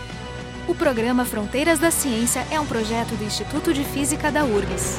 O 0.67 0.75
programa 0.75 1.25
Fronteiras 1.25 1.79
da 1.79 1.93
Ciência 1.93 2.45
é 2.51 2.59
um 2.59 2.67
projeto 2.67 3.15
do 3.17 3.23
Instituto 3.23 3.73
de 3.73 3.85
Física 3.85 4.33
da 4.33 4.45
URGS. 4.45 4.99